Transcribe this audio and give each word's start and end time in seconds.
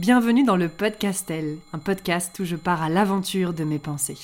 Bienvenue 0.00 0.44
dans 0.44 0.56
le 0.56 0.70
Podcastel, 0.70 1.58
un 1.74 1.78
podcast 1.78 2.38
où 2.38 2.46
je 2.46 2.56
pars 2.56 2.80
à 2.80 2.88
l'aventure 2.88 3.52
de 3.52 3.64
mes 3.64 3.78
pensées. 3.78 4.16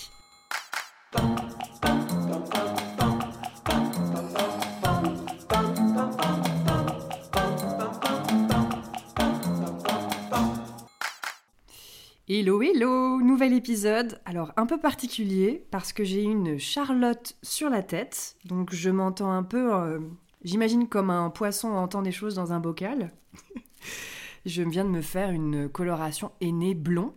Hello, 12.27 12.63
hello, 12.63 13.21
nouvel 13.21 13.53
épisode. 13.53 14.19
Alors 14.25 14.55
un 14.57 14.65
peu 14.65 14.81
particulier 14.81 15.67
parce 15.71 15.93
que 15.93 16.05
j'ai 16.05 16.23
une 16.23 16.59
Charlotte 16.59 17.37
sur 17.43 17.69
la 17.69 17.83
tête, 17.83 18.37
donc 18.47 18.73
je 18.73 18.89
m'entends 18.89 19.31
un 19.31 19.43
peu, 19.43 19.75
euh, 19.75 19.99
j'imagine 20.43 20.89
comme 20.89 21.11
un 21.11 21.29
poisson 21.29 21.69
entend 21.73 22.01
des 22.01 22.13
choses 22.13 22.35
dans 22.35 22.55
un 22.55 22.61
bocal. 22.61 23.13
je 24.47 24.63
viens 24.63 24.85
de 24.85 24.91
me 24.91 25.03
faire 25.03 25.31
une 25.31 25.69
coloration 25.69 26.31
aînée 26.41 26.75
blond. 26.75 27.13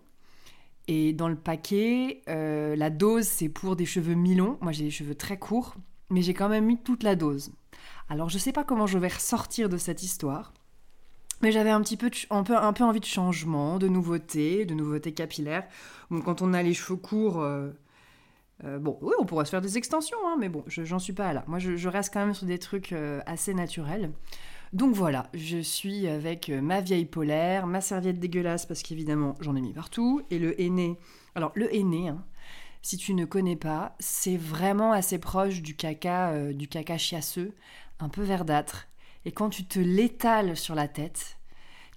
Et 0.88 1.14
dans 1.14 1.28
le 1.28 1.36
paquet, 1.36 2.24
euh, 2.28 2.76
la 2.76 2.90
dose 2.90 3.28
c'est 3.28 3.48
pour 3.48 3.76
des 3.76 3.86
cheveux 3.86 4.16
mi-longs. 4.16 4.58
Moi 4.62 4.72
j'ai 4.72 4.86
des 4.86 4.92
cheveux 4.92 5.14
très 5.14 5.38
courts, 5.38 5.76
mais 6.10 6.24
j'ai 6.24 6.34
quand 6.34 6.50
même 6.50 6.66
mis 6.66 6.78
toute 6.78 7.04
la 7.04 7.16
dose. 7.16 7.52
Alors 8.10 8.30
je 8.30 8.40
sais 8.40 8.52
pas 8.52 8.64
comment 8.64 8.88
je 8.88 8.98
vais 8.98 9.08
ressortir 9.08 9.70
de 9.70 9.78
cette 9.78 10.02
histoire. 10.02 10.54
Mais 11.42 11.52
j'avais 11.52 11.70
un 11.70 11.80
petit 11.82 11.96
peu, 11.96 12.10
un 12.32 12.44
peu, 12.44 12.84
envie 12.84 13.00
de 13.00 13.06
changement, 13.06 13.78
de 13.78 13.88
nouveautés, 13.88 14.66
de 14.66 14.74
nouveautés 14.74 15.14
capillaires. 15.14 15.66
Bon, 16.10 16.20
quand 16.20 16.42
on 16.42 16.54
a 16.54 16.62
les 16.62 16.74
cheveux 16.74 16.98
courts, 16.98 17.40
euh, 17.40 17.70
euh, 18.66 18.78
bon, 18.78 18.98
oui, 19.02 19.14
on 19.20 19.26
pourrait 19.26 19.46
se 19.46 19.52
faire 19.52 19.62
des 19.62 19.78
extensions, 19.78 20.18
hein, 20.28 20.36
mais 20.38 20.50
bon, 20.50 20.66
j'en 20.68 21.00
suis 21.00 21.14
pas 21.14 21.32
là. 21.32 21.46
Moi, 21.48 21.60
je, 21.60 21.88
reste 21.88 22.14
quand 22.14 22.26
même 22.26 22.34
sur 22.34 22.46
des 22.46 22.60
trucs 22.60 22.94
assez 23.26 23.54
naturels. 23.54 24.12
Donc 24.72 24.94
voilà, 24.94 25.30
je 25.34 25.58
suis 25.58 26.08
avec 26.08 26.50
ma 26.50 26.82
vieille 26.82 27.06
polaire, 27.06 27.66
ma 27.66 27.82
serviette 27.82 28.20
dégueulasse, 28.20 28.66
parce 28.66 28.84
qu'évidemment, 28.84 29.36
j'en 29.40 29.56
ai 29.56 29.62
mis 29.62 29.74
partout, 29.74 30.22
et 30.30 30.40
le 30.40 30.60
henné. 30.62 30.98
Alors, 31.36 31.52
le 31.56 31.74
henné, 31.76 32.10
hein, 32.10 32.24
si 32.82 32.98
tu 32.98 33.14
ne 33.14 33.26
connais 33.26 33.56
pas, 33.56 33.96
c'est 34.00 34.38
vraiment 34.38 34.92
assez 34.92 35.18
proche 35.18 35.62
du 35.62 35.76
caca, 35.76 36.54
du 36.54 36.68
caca 36.68 36.98
chiasseux, 36.98 37.54
un 38.00 38.10
peu 38.10 38.22
verdâtre 38.22 38.90
et 39.26 39.32
quand 39.32 39.50
tu 39.50 39.66
te 39.66 39.80
l'étales 39.80 40.56
sur 40.56 40.76
la 40.76 40.88
tête, 40.88 41.38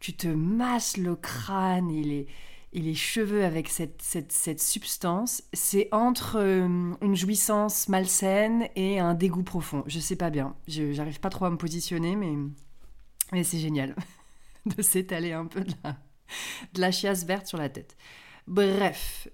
tu 0.01 0.15
te 0.15 0.29
masses 0.29 0.97
le 0.97 1.15
crâne 1.15 1.91
et 1.91 2.03
les, 2.03 2.27
et 2.73 2.81
les 2.81 2.95
cheveux 2.95 3.45
avec 3.45 3.69
cette, 3.69 4.61
substance, 4.61 5.43
c'est 5.53 5.89
entre 5.93 6.37
euh, 6.37 6.95
une 7.01 7.15
jouissance 7.15 7.89
malsaine 7.89 8.69
et 8.75 8.99
un 8.99 9.15
dégoût 9.15 9.45
profond. 9.45 9.85
Je 9.87 10.01
sais 10.01 10.17
pas 10.17 10.31
bien. 10.31 10.57
J'arrive 10.67 11.21
pas 11.21 11.31
trop 11.31 11.45
à 11.45 11.51
me 11.51 11.57
positionner, 11.57 12.17
mais, 12.17 12.35
mais 13.33 13.45
c'est 13.45 13.59
génial 13.59 13.97
de 14.67 14.81
s'étaler 14.83 15.33
un 15.33 15.47
peu 15.47 15.63
de 15.63 15.73
la, 15.83 15.97
de 16.75 16.81
la 16.81 16.93
chiasse 16.93 17.25
verte 17.25 17.47
sur 17.47 17.59
la 17.59 17.69
tête. 17.69 17.97
Bref. 18.47 19.29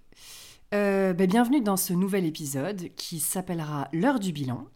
Euh, 0.74 1.12
ben, 1.12 1.26
bienvenue 1.26 1.60
dans 1.60 1.76
ce 1.76 1.92
nouvel 1.92 2.24
épisode 2.24 2.90
qui 2.94 3.20
s'appellera 3.20 3.88
L'heure 3.92 4.20
du 4.20 4.32
bilan 4.32 4.66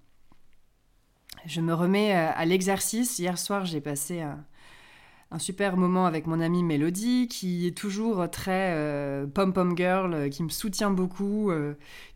je 1.44 1.60
me 1.60 1.74
remets 1.74 2.14
euh, 2.14 2.30
à 2.36 2.44
l'exercice. 2.44 3.18
Hier 3.18 3.36
soir, 3.36 3.64
j'ai 3.64 3.80
passé 3.80 4.20
un, 4.20 5.38
super 5.38 5.76
moment 5.76 6.06
avec 6.06 6.28
mon 6.28 6.38
amie 6.38 6.62
Mélodie, 6.62 7.26
qui 7.26 7.66
est 7.66 7.76
toujours 7.76 8.30
très 8.30 8.74
euh, 8.76 9.26
pom-pom 9.26 9.76
girl, 9.76 10.30
qui 10.30 10.44
me 10.44 10.50
soutient 10.50 10.92
beaucoup, 10.92 11.50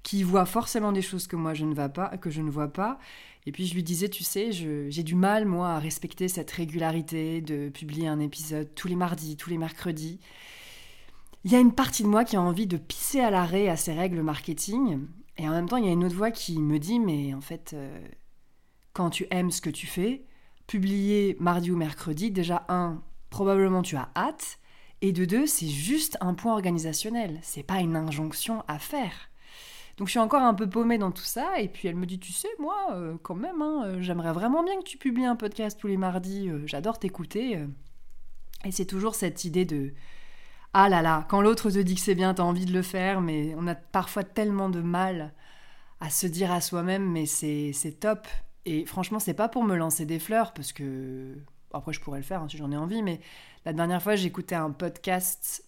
qui 0.05 0.23
voit 0.23 0.45
forcément 0.47 0.93
des 0.93 1.03
choses 1.03 1.27
que 1.27 1.35
moi 1.35 1.55
que 1.55 2.31
je 2.31 2.41
ne 2.41 2.51
vois 2.51 2.69
pas. 2.69 3.01
Et 3.47 3.52
puis 3.52 3.66
je 3.66 3.75
lui 3.75 3.83
disais, 3.83 4.08
tu 4.08 4.25
sais, 4.25 4.50
j'ai 4.52 5.02
du 5.02 5.14
mal, 5.14 5.47
moi, 5.47 5.70
à 5.70 5.78
respecter 5.78 6.28
cette 6.28 6.50
régularité 6.50 7.41
de 7.41 7.69
publier 7.69 8.08
un 8.08 8.19
épisode 8.19 8.75
tous 8.75 8.89
les 8.89 8.97
mardis, 8.97 9.36
tous 9.36 9.50
les 9.50 9.58
mercredis. 9.58 10.19
Il 11.45 11.52
y 11.52 11.55
a 11.55 11.61
une 11.61 11.73
partie 11.73 12.02
de 12.02 12.08
moi 12.08 12.24
qui 12.24 12.35
a 12.35 12.40
envie 12.40 12.67
de 12.67 12.77
pisser 12.77 13.20
à 13.20 13.30
l'arrêt 13.30 13.68
à 13.68 13.77
ces 13.77 13.92
règles 13.92 14.20
marketing. 14.20 15.06
Et 15.39 15.48
en 15.48 15.52
même 15.52 15.68
temps, 15.68 15.77
il 15.77 15.85
y 15.85 15.89
a 15.89 15.92
une 15.92 16.05
autre 16.05 16.17
voix 16.17 16.33
qui 16.33 16.58
me 16.58 16.79
dit, 16.79 16.98
mais 16.98 17.35
en 17.35 17.40
fait, 17.40 17.77
quand 18.92 19.11
tu 19.11 19.29
aimes 19.30 19.52
ce 19.52 19.61
que 19.61 19.70
tu 19.70 19.86
fais, 19.86 20.24
publier 20.67 21.36
mardi 21.39 21.70
ou 21.70 21.77
mercredi, 21.77 22.33
déjà 22.33 22.64
un, 22.68 23.01
probablement 23.30 23.83
tu 23.83 23.95
as 23.95 24.11
hâte, 24.17 24.58
et 25.02 25.12
de 25.12 25.24
deux, 25.24 25.46
c'est 25.46 25.68
juste 25.68 26.17
un 26.20 26.35
point 26.35 26.55
organisationnel, 26.55 27.39
c'est 27.42 27.62
pas 27.62 27.80
une 27.80 27.95
injonction 27.95 28.64
à 28.67 28.79
faire. 28.79 29.30
Donc 29.96 30.08
je 30.08 30.11
suis 30.11 30.20
encore 30.20 30.42
un 30.42 30.52
peu 30.52 30.68
paumée 30.68 30.98
dans 30.98 31.11
tout 31.11 31.24
ça, 31.24 31.58
et 31.58 31.68
puis 31.68 31.89
elle 31.89 31.96
me 31.96 32.05
dit, 32.05 32.18
tu 32.18 32.33
sais, 32.33 32.48
moi, 32.58 32.89
euh, 32.92 33.17
quand 33.23 33.34
même, 33.34 33.62
hein, 33.62 33.84
euh, 33.86 34.02
j'aimerais 34.02 34.33
vraiment 34.33 34.62
bien 34.62 34.77
que 34.79 34.84
tu 34.84 34.98
publies 34.98 35.24
un 35.24 35.36
podcast 35.36 35.79
tous 35.80 35.86
les 35.86 35.96
mardis, 35.96 36.51
euh, 36.51 36.67
j'adore 36.67 36.98
t'écouter. 36.98 37.64
Et 38.64 38.73
c'est 38.73 38.85
toujours 38.85 39.14
cette 39.14 39.45
idée 39.45 39.64
de, 39.64 39.95
ah 40.74 40.89
là 40.90 41.01
là, 41.01 41.27
quand 41.30 41.40
l'autre 41.40 41.70
te 41.70 41.79
dit 41.79 41.95
que 41.95 42.01
c'est 42.01 42.14
bien, 42.14 42.35
t'as 42.35 42.42
envie 42.42 42.67
de 42.67 42.73
le 42.73 42.83
faire, 42.83 43.23
mais 43.23 43.55
on 43.56 43.67
a 43.67 43.74
parfois 43.74 44.24
tellement 44.24 44.68
de 44.68 44.83
mal 44.83 45.33
à 46.01 46.11
se 46.11 46.27
dire 46.27 46.52
à 46.52 46.61
soi-même, 46.61 47.11
mais 47.11 47.24
c'est 47.24 47.96
top, 47.98 48.27
et 48.67 48.85
franchement, 48.85 49.18
c'est 49.18 49.33
pas 49.35 49.48
pour 49.48 49.64
me 49.64 49.77
lancer 49.77 50.05
des 50.05 50.18
fleurs, 50.18 50.52
parce 50.52 50.73
que. 50.73 51.36
Après, 51.73 51.92
je 51.92 52.01
pourrais 52.01 52.18
le 52.18 52.24
faire 52.24 52.42
hein, 52.42 52.48
si 52.48 52.56
j'en 52.56 52.70
ai 52.73 52.77
envie, 52.77 53.02
mais 53.02 53.20
la 53.64 53.73
dernière 53.73 54.02
fois, 54.02 54.17
j'écoutais 54.17 54.55
un 54.55 54.70
podcast. 54.70 55.64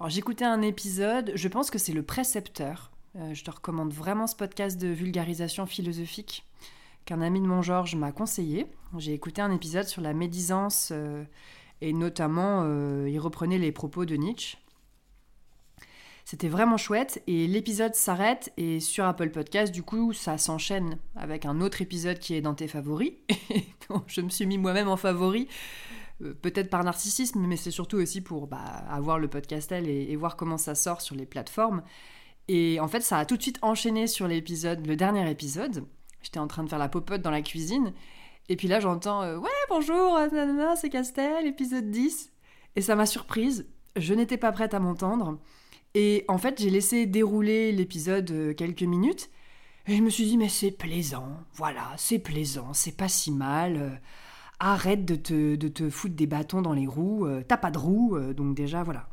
Alors, 0.00 0.10
j'écoutais 0.10 0.44
un 0.44 0.62
épisode, 0.62 1.32
je 1.34 1.48
pense 1.48 1.70
que 1.70 1.78
c'est 1.78 1.92
Le 1.92 2.02
Précepteur. 2.02 2.91
Euh, 3.16 3.34
je 3.34 3.44
te 3.44 3.50
recommande 3.50 3.92
vraiment 3.92 4.26
ce 4.26 4.34
podcast 4.34 4.80
de 4.80 4.88
vulgarisation 4.88 5.66
philosophique 5.66 6.46
qu'un 7.04 7.20
ami 7.20 7.40
de 7.40 7.46
mon 7.46 7.60
Georges 7.60 7.94
m'a 7.94 8.12
conseillé. 8.12 8.66
J'ai 8.96 9.12
écouté 9.12 9.42
un 9.42 9.50
épisode 9.50 9.86
sur 9.86 10.00
la 10.00 10.14
médisance 10.14 10.90
euh, 10.92 11.24
et 11.80 11.92
notamment, 11.92 12.62
euh, 12.64 13.08
il 13.10 13.18
reprenait 13.18 13.58
les 13.58 13.72
propos 13.72 14.04
de 14.04 14.14
Nietzsche. 14.14 14.56
C'était 16.24 16.48
vraiment 16.48 16.76
chouette 16.76 17.22
et 17.26 17.48
l'épisode 17.48 17.94
s'arrête 17.94 18.52
et 18.56 18.78
sur 18.80 19.04
Apple 19.04 19.30
Podcast, 19.30 19.74
du 19.74 19.82
coup, 19.82 20.12
ça 20.12 20.38
s'enchaîne 20.38 20.96
avec 21.16 21.44
un 21.44 21.60
autre 21.60 21.82
épisode 21.82 22.18
qui 22.20 22.34
est 22.34 22.40
dans 22.40 22.54
tes 22.54 22.68
favoris. 22.68 23.12
je 24.06 24.20
me 24.20 24.28
suis 24.28 24.46
mis 24.46 24.56
moi-même 24.56 24.88
en 24.88 24.96
favori, 24.96 25.48
peut-être 26.40 26.70
par 26.70 26.84
narcissisme, 26.84 27.40
mais 27.40 27.56
c'est 27.56 27.72
surtout 27.72 27.96
aussi 27.96 28.20
pour 28.20 28.46
bah, 28.46 28.62
avoir 28.88 29.18
le 29.18 29.26
podcastel 29.26 29.88
et, 29.88 30.12
et 30.12 30.16
voir 30.16 30.36
comment 30.36 30.58
ça 30.58 30.76
sort 30.76 31.00
sur 31.00 31.16
les 31.16 31.26
plateformes. 31.26 31.82
Et 32.48 32.80
en 32.80 32.88
fait, 32.88 33.00
ça 33.00 33.18
a 33.18 33.24
tout 33.24 33.36
de 33.36 33.42
suite 33.42 33.58
enchaîné 33.62 34.06
sur 34.06 34.28
l'épisode, 34.28 34.86
le 34.86 34.96
dernier 34.96 35.30
épisode. 35.30 35.84
J'étais 36.22 36.38
en 36.38 36.46
train 36.46 36.64
de 36.64 36.68
faire 36.68 36.78
la 36.78 36.88
popote 36.88 37.22
dans 37.22 37.30
la 37.30 37.42
cuisine. 37.42 37.92
Et 38.48 38.56
puis 38.56 38.68
là, 38.68 38.80
j'entends 38.80 39.22
euh, 39.22 39.38
Ouais, 39.38 39.50
bonjour, 39.68 40.18
c'est 40.76 40.90
Castel, 40.90 41.46
épisode 41.46 41.90
10. 41.90 42.32
Et 42.76 42.80
ça 42.80 42.96
m'a 42.96 43.06
surprise. 43.06 43.66
Je 43.96 44.14
n'étais 44.14 44.36
pas 44.36 44.52
prête 44.52 44.74
à 44.74 44.80
m'entendre. 44.80 45.38
Et 45.94 46.24
en 46.28 46.38
fait, 46.38 46.60
j'ai 46.60 46.70
laissé 46.70 47.06
dérouler 47.06 47.72
l'épisode 47.72 48.30
euh, 48.30 48.54
quelques 48.54 48.82
minutes. 48.82 49.30
Et 49.86 49.96
je 49.96 50.02
me 50.02 50.10
suis 50.10 50.24
dit, 50.24 50.38
mais 50.38 50.48
c'est 50.48 50.70
plaisant, 50.70 51.40
voilà, 51.54 51.92
c'est 51.96 52.20
plaisant, 52.20 52.72
c'est 52.72 52.96
pas 52.96 53.08
si 53.08 53.32
mal. 53.32 53.76
Euh, 53.76 53.90
arrête 54.60 55.04
de 55.04 55.16
te, 55.16 55.56
de 55.56 55.68
te 55.68 55.90
foutre 55.90 56.14
des 56.14 56.28
bâtons 56.28 56.62
dans 56.62 56.72
les 56.72 56.86
roues. 56.86 57.26
Euh, 57.26 57.42
t'as 57.46 57.56
pas 57.56 57.72
de 57.72 57.78
roues, 57.78 58.16
donc 58.32 58.54
déjà, 58.54 58.84
voilà. 58.84 59.08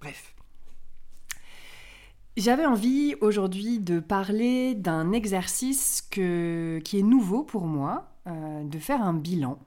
Bref. 0.00 0.33
J'avais 2.36 2.66
envie 2.66 3.14
aujourd'hui 3.20 3.78
de 3.78 4.00
parler 4.00 4.74
d'un 4.74 5.12
exercice 5.12 6.02
qui 6.02 6.20
est 6.20 7.02
nouveau 7.02 7.44
pour 7.44 7.66
moi, 7.66 8.10
de 8.26 8.78
faire 8.78 9.02
un 9.02 9.14
bilan. 9.14 9.58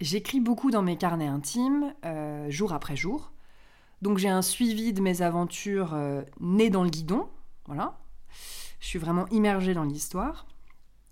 J'écris 0.00 0.40
beaucoup 0.40 0.70
dans 0.70 0.82
mes 0.82 0.96
carnets 0.96 1.26
intimes, 1.26 1.94
jour 2.50 2.74
après 2.74 2.94
jour. 2.94 3.32
Donc 4.02 4.18
j'ai 4.18 4.28
un 4.28 4.42
suivi 4.42 4.92
de 4.92 5.00
mes 5.00 5.22
aventures 5.22 5.94
euh, 5.94 6.22
nées 6.40 6.70
dans 6.70 6.84
le 6.84 6.90
guidon. 6.90 7.28
Voilà. 7.66 7.98
Je 8.80 8.86
suis 8.86 8.98
vraiment 8.98 9.26
immergée 9.28 9.74
dans 9.74 9.84
l'histoire. 9.84 10.46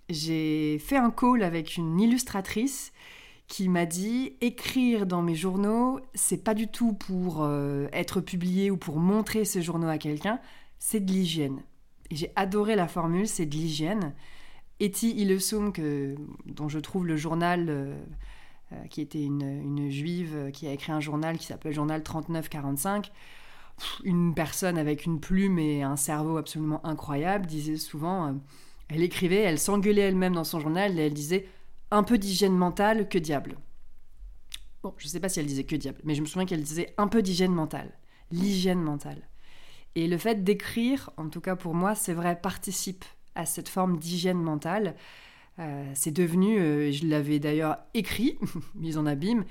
J'ai 0.09 0.79
fait 0.79 0.97
un 0.97 1.11
call 1.11 1.43
avec 1.43 1.77
une 1.77 1.99
illustratrice 2.01 2.93
qui 3.49 3.69
m'a 3.69 3.87
dit 3.87 4.37
écrire 4.41 5.07
dans 5.07 5.23
mes 5.23 5.35
journaux, 5.35 6.01
c'est 6.15 6.43
pas 6.43 6.55
du 6.55 6.69
tout 6.69 6.93
pour 6.93 7.43
euh, 7.43 7.87
être 7.93 8.21
publié 8.21 8.71
ou 8.71 8.77
pour 8.77 8.99
montrer 8.99 9.45
ces 9.45 9.63
journaux 9.63 9.89
à 9.89 9.99
quelqu'un, 9.99 10.41
c'est 10.79 11.01
de 11.01 11.13
l'hygiène. 11.13 11.63
Et 12.11 12.17
j'ai 12.17 12.33
adoré 12.37 12.77
la 12.77 12.89
formule, 12.89 13.27
c'est 13.27 13.47
de 13.47 13.55
l'hygiène. 13.55 14.15
Eti 14.81 15.11
Ilesum, 15.11 15.73
que, 15.73 16.15
dont 16.47 16.69
je 16.69 16.79
trouve 16.79 17.07
le 17.07 17.17
journal 17.17 17.67
euh, 17.69 17.97
euh, 18.73 18.87
qui 18.89 19.01
était 19.01 19.23
une, 19.23 19.91
juive 19.91 20.35
euh, 20.35 20.51
qui 20.51 20.67
a 20.67 20.73
écrit 20.73 20.93
un 20.93 21.01
journal 21.01 21.39
qui 21.39 21.47
s'appelle 21.47 21.73
Journal 21.73 22.03
3945. 22.03 23.11
Une 24.05 24.35
personne 24.35 24.79
avec 24.79 25.05
une 25.05 25.21
plume 25.21 25.59
et 25.59 25.83
un 25.83 25.97
cerveau 25.97 26.37
absolument 26.37 26.85
incroyable 26.87 27.47
disait 27.47 27.77
souvent, 27.77 28.35
elle 28.89 29.03
écrivait, 29.03 29.43
elle 29.43 29.59
s'engueulait 29.59 30.03
elle-même 30.03 30.35
dans 30.35 30.45
son 30.45 30.61
journal 30.61 30.99
et 30.99 31.07
elle 31.07 31.15
disait 31.15 31.47
un 31.91 32.03
peu 32.03 32.17
d'hygiène 32.17 32.57
mentale, 32.57 33.09
que 33.09 33.19
diable. 33.19 33.59
Bon, 34.83 34.95
je 34.97 35.07
ne 35.07 35.11
sais 35.11 35.21
pas 35.21 35.29
si 35.29 35.41
elle 35.41 35.47
disait 35.47 35.65
que 35.65 35.77
diable, 35.77 36.01
mais 36.05 36.15
je 36.15 36.23
me 36.23 36.27
souviens 36.27 36.47
qu'elle 36.47 36.63
disait 36.63 36.95
un 36.97 37.07
peu 37.07 37.21
d'hygiène 37.21 37.53
mentale, 37.53 37.91
l'hygiène 38.31 38.81
mentale. 38.81 39.29
Et 39.97 40.07
le 40.07 40.19
fait 40.19 40.45
d'écrire, 40.45 41.11
en 41.17 41.29
tout 41.29 41.41
cas 41.41 41.57
pour 41.57 41.75
moi, 41.75 41.95
c'est 41.95 42.13
vrai, 42.13 42.39
participe 42.41 43.05
à 43.35 43.47
cette 43.47 43.69
forme 43.69 43.99
d'hygiène 43.99 44.41
mentale. 44.41 44.95
Euh, 45.59 45.91
c'est 45.95 46.11
devenu, 46.11 46.59
euh, 46.61 46.93
je 46.93 47.07
l'avais 47.07 47.39
d'ailleurs 47.39 47.79
écrit, 47.95 48.39
mise 48.75 48.99
en 48.99 49.07
abîme, 49.07 49.45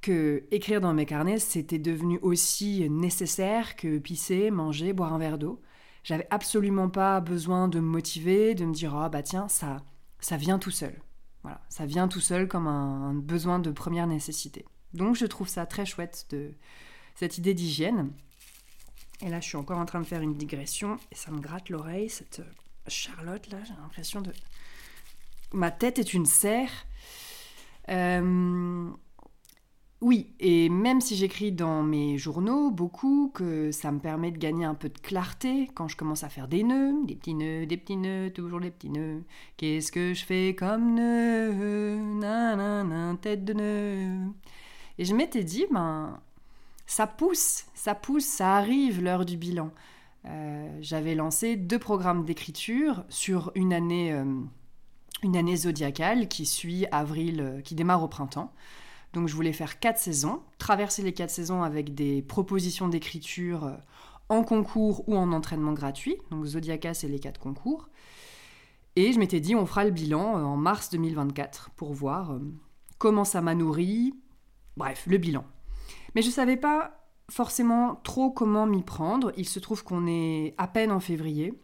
que 0.00 0.44
écrire 0.50 0.80
dans 0.80 0.94
mes 0.94 1.04
carnets, 1.04 1.38
c'était 1.38 1.78
devenu 1.78 2.18
aussi 2.22 2.88
nécessaire 2.88 3.76
que 3.76 3.98
pisser, 3.98 4.50
manger, 4.50 4.94
boire 4.94 5.12
un 5.12 5.18
verre 5.18 5.36
d'eau. 5.36 5.60
J'avais 6.02 6.26
absolument 6.30 6.88
pas 6.88 7.20
besoin 7.20 7.68
de 7.68 7.78
me 7.78 7.86
motiver, 7.86 8.54
de 8.54 8.64
me 8.64 8.72
dire 8.72 8.96
ah 8.96 9.10
bah 9.10 9.22
tiens, 9.22 9.48
ça 9.48 9.84
ça 10.18 10.38
vient 10.38 10.58
tout 10.58 10.70
seul. 10.70 10.94
Voilà, 11.42 11.60
ça 11.68 11.84
vient 11.84 12.08
tout 12.08 12.20
seul 12.20 12.48
comme 12.48 12.66
un, 12.66 13.14
besoin 13.14 13.58
de 13.58 13.70
première 13.70 14.06
nécessité. 14.06 14.64
Donc 14.94 15.16
je 15.16 15.26
trouve 15.26 15.48
ça 15.48 15.66
très 15.66 15.84
chouette 15.84 16.26
de 16.30 16.52
cette 17.14 17.36
idée 17.36 17.52
d'hygiène. 17.52 18.10
Et 19.22 19.28
là, 19.28 19.40
je 19.40 19.48
suis 19.48 19.56
encore 19.56 19.78
en 19.78 19.86
train 19.86 20.00
de 20.00 20.06
faire 20.06 20.22
une 20.22 20.34
digression 20.34 20.96
et 21.12 21.14
ça 21.14 21.30
me 21.30 21.40
gratte 21.40 21.68
l'oreille, 21.68 22.08
cette 22.08 22.42
Charlotte 22.88 23.48
là, 23.50 23.58
j'ai 23.64 23.74
l'impression 23.74 24.20
de 24.20 24.32
ma 25.52 25.70
tête 25.70 25.98
est 25.98 26.14
une 26.14 26.26
serre. 26.26 26.70
Euh, 27.88 28.88
oui, 30.00 30.32
et 30.40 30.70
même 30.70 31.00
si 31.00 31.14
j'écris 31.14 31.52
dans 31.52 31.82
mes 31.82 32.16
journaux 32.16 32.70
beaucoup, 32.70 33.30
que 33.34 33.70
ça 33.70 33.92
me 33.92 33.98
permet 33.98 34.30
de 34.30 34.38
gagner 34.38 34.64
un 34.64 34.74
peu 34.74 34.88
de 34.88 34.98
clarté 34.98 35.68
quand 35.74 35.88
je 35.88 35.96
commence 35.96 36.24
à 36.24 36.30
faire 36.30 36.48
des 36.48 36.62
nœuds, 36.62 37.04
des 37.04 37.16
petits 37.16 37.34
nœuds, 37.34 37.66
des 37.66 37.76
petits 37.76 37.96
nœuds, 37.96 38.30
toujours 38.30 38.60
des 38.60 38.70
petits 38.70 38.88
nœuds. 38.88 39.22
Qu'est-ce 39.56 39.92
que 39.92 40.14
je 40.14 40.24
fais 40.24 40.54
comme 40.54 40.94
nœud? 40.94 41.96
Nanana, 42.18 43.16
tête 43.20 43.44
de 43.44 43.52
nœud. 43.52 44.32
Et 44.98 45.04
je 45.04 45.14
m'étais 45.14 45.44
dit, 45.44 45.66
ben, 45.70 46.18
ça 46.90 47.06
pousse, 47.06 47.66
ça 47.72 47.94
pousse, 47.94 48.24
ça 48.24 48.56
arrive 48.56 49.00
l'heure 49.00 49.24
du 49.24 49.36
bilan. 49.36 49.70
Euh, 50.26 50.76
j'avais 50.80 51.14
lancé 51.14 51.54
deux 51.54 51.78
programmes 51.78 52.24
d'écriture 52.24 53.04
sur 53.08 53.52
une 53.54 53.72
année, 53.72 54.12
euh, 54.12 54.24
une 55.22 55.36
année 55.36 55.54
zodiacale 55.54 56.26
qui 56.26 56.46
suit 56.46 56.86
avril, 56.90 57.40
euh, 57.40 57.60
qui 57.60 57.76
démarre 57.76 58.02
au 58.02 58.08
printemps. 58.08 58.52
Donc 59.12 59.28
je 59.28 59.36
voulais 59.36 59.52
faire 59.52 59.78
quatre 59.78 60.00
saisons, 60.00 60.42
traverser 60.58 61.02
les 61.02 61.12
quatre 61.12 61.30
saisons 61.30 61.62
avec 61.62 61.94
des 61.94 62.22
propositions 62.22 62.88
d'écriture 62.88 63.76
en 64.28 64.42
concours 64.42 65.08
ou 65.08 65.16
en 65.16 65.30
entraînement 65.30 65.74
gratuit. 65.74 66.16
Donc 66.32 66.44
Zodiaca, 66.44 66.92
c'est 66.92 67.08
les 67.08 67.20
quatre 67.20 67.38
concours. 67.38 67.88
Et 68.96 69.12
je 69.12 69.20
m'étais 69.20 69.38
dit, 69.38 69.54
on 69.54 69.64
fera 69.64 69.84
le 69.84 69.92
bilan 69.92 70.34
en 70.34 70.56
mars 70.56 70.90
2024 70.90 71.70
pour 71.76 71.94
voir 71.94 72.36
comment 72.98 73.24
ça 73.24 73.40
m'a 73.42 73.54
nourri. 73.54 74.12
Bref, 74.76 75.04
le 75.06 75.18
bilan. 75.18 75.44
Mais 76.14 76.22
je 76.22 76.28
ne 76.28 76.32
savais 76.32 76.56
pas 76.56 77.06
forcément 77.28 77.96
trop 78.02 78.30
comment 78.30 78.66
m'y 78.66 78.82
prendre. 78.82 79.32
Il 79.36 79.46
se 79.48 79.60
trouve 79.60 79.84
qu'on 79.84 80.06
est 80.06 80.54
à 80.58 80.66
peine 80.66 80.90
en 80.90 81.00
février 81.00 81.54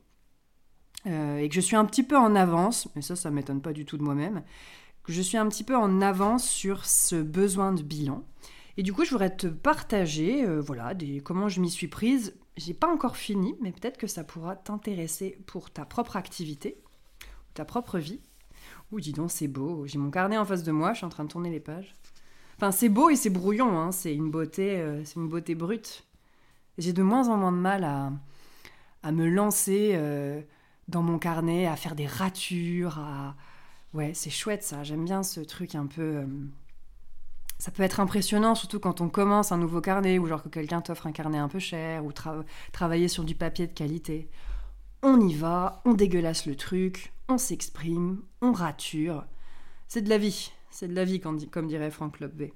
et 1.05 1.49
que 1.49 1.55
je 1.55 1.61
suis 1.61 1.77
un 1.77 1.85
petit 1.85 2.03
peu 2.03 2.17
en 2.17 2.35
avance, 2.35 2.89
mais 2.97 3.03
ça, 3.03 3.15
ça 3.15 3.31
m'étonne 3.31 3.61
pas 3.61 3.73
du 3.73 3.85
tout 3.85 3.97
de 3.97 4.03
moi-même 4.03 4.43
je 5.09 5.23
suis 5.23 5.37
un 5.37 5.49
petit 5.49 5.65
peu 5.65 5.77
en 5.77 6.01
avance 6.03 6.49
sur 6.49 6.85
ce 6.85 7.17
besoin 7.17 7.73
de 7.73 7.83
bilan. 7.83 8.25
Et 8.77 8.83
du 8.83 8.93
coup, 8.93 9.05
je 9.05 9.11
voudrais 9.11 9.35
te 9.35 9.47
partager, 9.47 10.45
euh, 10.45 10.61
voilà, 10.61 10.95
des, 10.95 11.21
comment 11.21 11.49
je 11.49 11.61
m'y 11.61 11.71
suis 11.71 11.89
prise. 11.89 12.35
J'ai 12.57 12.75
pas 12.75 12.93
encore 12.93 13.17
fini, 13.17 13.55
mais 13.61 13.73
peut-être 13.73 13.97
que 13.97 14.07
ça 14.07 14.25
pourra 14.25 14.57
t'intéresser 14.57 15.39
pour 15.47 15.71
ta 15.71 15.85
propre 15.85 16.17
activité, 16.17 16.79
ta 17.55 17.65
propre 17.65 17.99
vie. 17.99 18.21
Ouh, 18.93 19.01
dis 19.01 19.13
donc, 19.13 19.31
c'est 19.31 19.49
beau. 19.49 19.87
J'ai 19.87 19.99
mon 19.99 20.11
carnet 20.11 20.37
en 20.37 20.45
face 20.45 20.63
de 20.63 20.73
moi, 20.73 20.93
je 20.93 20.99
suis 20.99 21.07
en 21.07 21.11
train 21.11 21.25
de 21.25 21.31
tourner 21.31 21.51
les 21.51 21.61
pages. 21.61 21.95
Enfin, 22.57 22.73
c'est 22.73 22.89
beau 22.89 23.11
et 23.11 23.17
c'est 23.17 23.31
brouillon, 23.31 23.79
hein. 23.79 23.93
c'est 23.93 24.15
une 24.15 24.31
beauté, 24.31 24.77
euh, 24.77 25.05
c'est 25.05 25.17
une 25.17 25.29
beauté 25.29 25.55
brute. 25.55 26.05
J'ai 26.79 26.93
de 26.93 27.03
moins 27.03 27.29
en 27.29 27.37
moins 27.37 27.53
de 27.53 27.59
mal 27.59 27.85
à, 27.85 28.13
à 29.03 29.13
me 29.13 29.29
lancer 29.29 29.93
euh, 29.95 30.41
dans 30.89 31.03
mon 31.03 31.19
carnet, 31.19 31.67
à 31.67 31.77
faire 31.77 31.95
des 31.95 32.07
ratures, 32.07 32.99
à, 32.99 33.37
Ouais, 33.97 34.13
c'est 34.15 34.31
chouette 34.31 34.63
ça. 34.63 34.85
J'aime 34.85 35.07
bien 35.07 35.23
ce 35.23 35.41
truc 35.41 35.75
un 35.75 35.87
peu. 35.87 36.03
Euh, 36.03 36.27
ça 37.59 37.71
peut 37.71 37.83
être 37.83 37.99
impressionnant, 37.99 38.55
surtout 38.55 38.79
quand 38.79 39.01
on 39.01 39.09
commence 39.09 39.53
un 39.53 39.57
nouveau 39.57 39.81
carnet 39.81 40.19
ou 40.19 40.27
genre 40.27 40.43
que 40.43 40.51
quelqu'un 40.51 40.83
t'offre 40.83 41.07
un 41.07 41.13
carnet 41.13 41.39
un 41.39 41.49
peu 41.49 41.59
cher 41.59 42.05
ou 42.05 42.13
travailler 42.73 43.09
sur 43.09 43.25
du 43.25 43.35
papier 43.35 43.67
de 43.67 43.73
qualité. 43.73 44.29
On 45.03 45.19
y 45.19 45.33
va, 45.33 45.81
on 45.87 45.95
dégueulasse 45.95 46.45
le 46.45 46.57
truc, 46.57 47.15
on 47.29 47.39
s'exprime, 47.39 48.21
on 48.43 48.53
rature. 48.53 49.25
C'est 49.89 50.03
de 50.03 50.11
la 50.11 50.19
vie, 50.19 50.53
c'est 50.77 50.89
de 50.89 50.95
la 50.95 51.05
vie, 51.05 51.21
comme 51.21 51.67
dirait 51.67 51.91
Franck 51.91 52.21
Lobvé. 52.21 52.53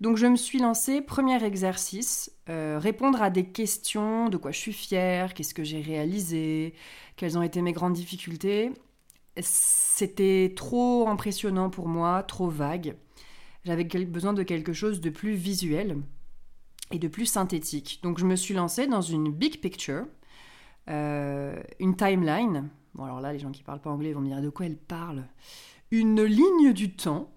Donc 0.00 0.16
je 0.16 0.26
me 0.26 0.36
suis 0.36 0.58
lancée, 0.58 1.02
premier 1.02 1.42
exercice, 1.44 2.32
euh, 2.48 2.78
répondre 2.80 3.20
à 3.22 3.30
des 3.30 3.44
questions, 3.44 4.28
de 4.28 4.36
quoi 4.36 4.50
je 4.50 4.58
suis 4.58 4.72
fière, 4.72 5.34
qu'est-ce 5.34 5.52
que 5.52 5.64
j'ai 5.64 5.80
réalisé, 5.80 6.74
quelles 7.16 7.36
ont 7.36 7.42
été 7.42 7.60
mes 7.60 7.72
grandes 7.72 7.92
difficultés, 7.92 8.72
c'était 9.36 10.52
trop 10.56 11.08
impressionnant 11.08 11.70
pour 11.70 11.88
moi, 11.88 12.22
trop 12.22 12.48
vague. 12.48 12.96
J'avais 13.64 13.84
besoin 13.84 14.32
de 14.32 14.42
quelque 14.42 14.72
chose 14.72 15.00
de 15.00 15.10
plus 15.10 15.34
visuel 15.34 15.98
et 16.90 16.98
de 16.98 17.08
plus 17.08 17.26
synthétique. 17.26 18.00
Donc 18.02 18.18
je 18.18 18.24
me 18.24 18.36
suis 18.36 18.54
lancée 18.54 18.86
dans 18.86 19.02
une 19.02 19.30
big 19.30 19.60
picture, 19.60 20.06
euh, 20.88 21.54
une 21.78 21.94
timeline. 21.94 22.70
Bon 22.94 23.04
alors 23.04 23.20
là, 23.20 23.32
les 23.32 23.38
gens 23.38 23.50
qui 23.50 23.62
parlent 23.62 23.82
pas 23.82 23.90
anglais 23.90 24.12
vont 24.12 24.20
me 24.20 24.28
dire 24.28 24.42
de 24.42 24.48
quoi 24.48 24.66
elle 24.66 24.78
parle? 24.78 25.24
Une 25.90 26.22
ligne 26.22 26.72
du 26.72 26.94
temps 26.94 27.34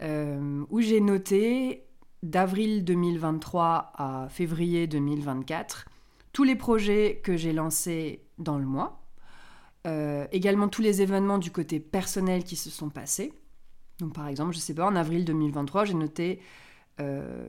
euh, 0.00 0.64
où 0.70 0.80
j'ai 0.80 1.00
noté 1.00 1.86
d'avril 2.22 2.84
2023 2.84 3.92
à 3.94 4.28
février 4.30 4.86
2024 4.86 5.86
tous 6.32 6.44
les 6.44 6.56
projets 6.56 7.20
que 7.22 7.36
j'ai 7.36 7.52
lancés 7.52 8.24
dans 8.38 8.58
le 8.58 8.64
mois 8.64 9.04
euh, 9.86 10.26
également 10.32 10.68
tous 10.68 10.80
les 10.80 11.02
événements 11.02 11.38
du 11.38 11.50
côté 11.50 11.78
personnel 11.78 12.42
qui 12.42 12.56
se 12.56 12.70
sont 12.70 12.88
passés. 12.88 13.34
Donc 13.98 14.14
par 14.14 14.28
exemple, 14.28 14.54
je 14.54 14.58
sais 14.58 14.74
pas, 14.74 14.86
en 14.86 14.96
avril 14.96 15.26
2023, 15.26 15.84
j'ai 15.84 15.94
noté 15.94 16.40
euh, 17.00 17.46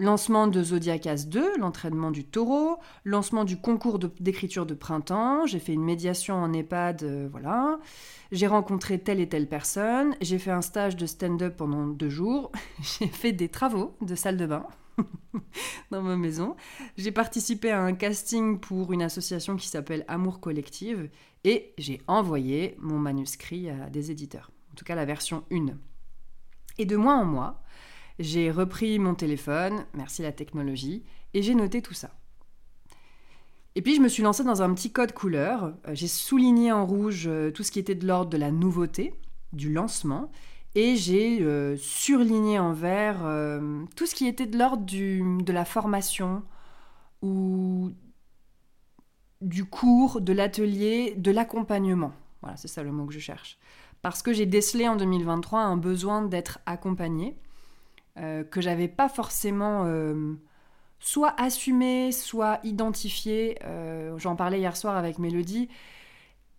lancement 0.00 0.46
de 0.46 0.62
Zodiacas 0.62 1.26
2, 1.28 1.58
l'entraînement 1.58 2.10
du 2.10 2.24
taureau, 2.24 2.78
lancement 3.04 3.44
du 3.44 3.60
concours 3.60 3.98
d'écriture 3.98 4.66
de, 4.66 4.74
printemps, 4.74 5.46
j'ai 5.46 5.58
fait 5.58 5.74
une 5.74 5.84
médiation 5.84 6.36
en 6.36 6.52
EHPAD, 6.52 7.02
euh, 7.02 7.28
voilà. 7.30 7.78
J'ai 8.32 8.46
rencontré 8.46 8.98
telle 8.98 9.20
et 9.20 9.28
telle 9.28 9.48
personne, 9.48 10.16
j'ai 10.20 10.38
fait 10.38 10.50
un 10.50 10.62
stage 10.62 10.96
de 10.96 11.06
stand-up 11.06 11.56
pendant 11.56 11.86
deux 11.86 12.08
jours, 12.08 12.50
j'ai 12.98 13.08
fait 13.08 13.32
des 13.32 13.48
travaux 13.48 13.94
de 14.00 14.14
salle 14.14 14.36
de 14.36 14.46
bain. 14.46 14.66
dans 15.90 16.02
ma 16.02 16.16
maison. 16.16 16.56
J'ai 16.96 17.12
participé 17.12 17.70
à 17.70 17.82
un 17.82 17.94
casting 17.94 18.58
pour 18.58 18.92
une 18.92 19.02
association 19.02 19.56
qui 19.56 19.68
s'appelle 19.68 20.04
Amour 20.08 20.40
Collective 20.40 21.08
et 21.44 21.72
j'ai 21.78 22.02
envoyé 22.06 22.76
mon 22.78 22.98
manuscrit 22.98 23.70
à 23.70 23.88
des 23.88 24.10
éditeurs, 24.10 24.50
en 24.72 24.74
tout 24.74 24.84
cas 24.84 24.94
la 24.94 25.06
version 25.06 25.44
1. 25.50 25.68
Et 26.78 26.84
de 26.84 26.96
mois 26.96 27.14
en 27.14 27.24
mois, 27.24 27.62
j'ai 28.20 28.50
repris 28.50 28.98
mon 28.98 29.14
téléphone, 29.14 29.84
merci 29.94 30.22
la 30.22 30.30
technologie, 30.30 31.02
et 31.34 31.42
j'ai 31.42 31.54
noté 31.54 31.82
tout 31.82 31.94
ça. 31.94 32.10
Et 33.74 33.82
puis 33.82 33.94
je 33.94 34.00
me 34.00 34.08
suis 34.08 34.22
lancée 34.22 34.44
dans 34.44 34.62
un 34.62 34.74
petit 34.74 34.92
code 34.92 35.12
couleur, 35.12 35.72
euh, 35.88 35.94
j'ai 35.94 36.08
souligné 36.08 36.70
en 36.70 36.84
rouge 36.84 37.24
euh, 37.26 37.50
tout 37.50 37.62
ce 37.62 37.70
qui 37.70 37.78
était 37.78 37.94
de 37.94 38.06
l'ordre 38.06 38.30
de 38.30 38.36
la 38.36 38.50
nouveauté, 38.50 39.14
du 39.52 39.72
lancement, 39.72 40.30
et 40.74 40.96
j'ai 40.96 41.40
euh, 41.42 41.76
surligné 41.78 42.58
en 42.58 42.72
vert 42.72 43.20
tout 43.96 44.06
ce 44.06 44.14
qui 44.14 44.26
était 44.26 44.46
de 44.46 44.56
l'ordre 44.56 44.84
de 44.84 45.52
la 45.52 45.64
formation 45.64 46.42
ou 47.22 47.90
du 49.40 49.64
cours, 49.64 50.20
de 50.20 50.32
l'atelier, 50.32 51.14
de 51.16 51.30
l'accompagnement. 51.30 52.12
Voilà, 52.42 52.56
c'est 52.56 52.68
ça 52.68 52.82
le 52.82 52.92
mot 52.92 53.06
que 53.06 53.14
je 53.14 53.18
cherche. 53.18 53.58
Parce 54.02 54.22
que 54.22 54.32
j'ai 54.32 54.46
décelé 54.46 54.88
en 54.88 54.96
2023 54.96 55.60
un 55.60 55.76
besoin 55.76 56.22
d'être 56.22 56.58
accompagnée, 56.66 57.36
euh, 58.20 58.44
que 58.44 58.60
j'avais 58.60 58.88
pas 58.88 59.08
forcément 59.08 59.86
soit 60.98 61.34
assumé, 61.40 62.12
soit 62.12 62.60
identifié. 62.62 63.58
J'en 64.16 64.36
parlais 64.36 64.60
hier 64.60 64.76
soir 64.76 64.96
avec 64.96 65.18
Mélodie. 65.18 65.68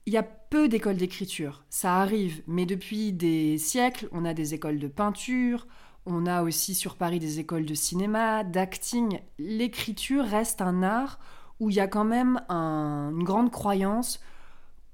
Il 0.07 0.13
y 0.13 0.17
a 0.17 0.23
peu 0.23 0.67
d'écoles 0.67 0.97
d'écriture, 0.97 1.63
ça 1.69 1.97
arrive, 1.97 2.41
mais 2.47 2.65
depuis 2.65 3.13
des 3.13 3.59
siècles, 3.59 4.09
on 4.11 4.25
a 4.25 4.33
des 4.33 4.55
écoles 4.55 4.79
de 4.79 4.87
peinture, 4.87 5.67
on 6.07 6.25
a 6.25 6.41
aussi 6.41 6.73
sur 6.73 6.95
Paris 6.95 7.19
des 7.19 7.39
écoles 7.39 7.65
de 7.65 7.75
cinéma, 7.75 8.43
d'acting. 8.43 9.19
L'écriture 9.37 10.25
reste 10.25 10.61
un 10.61 10.81
art 10.81 11.19
où 11.59 11.69
il 11.69 11.75
y 11.75 11.79
a 11.79 11.87
quand 11.87 12.03
même 12.03 12.41
une 12.49 13.23
grande 13.23 13.51
croyance 13.51 14.19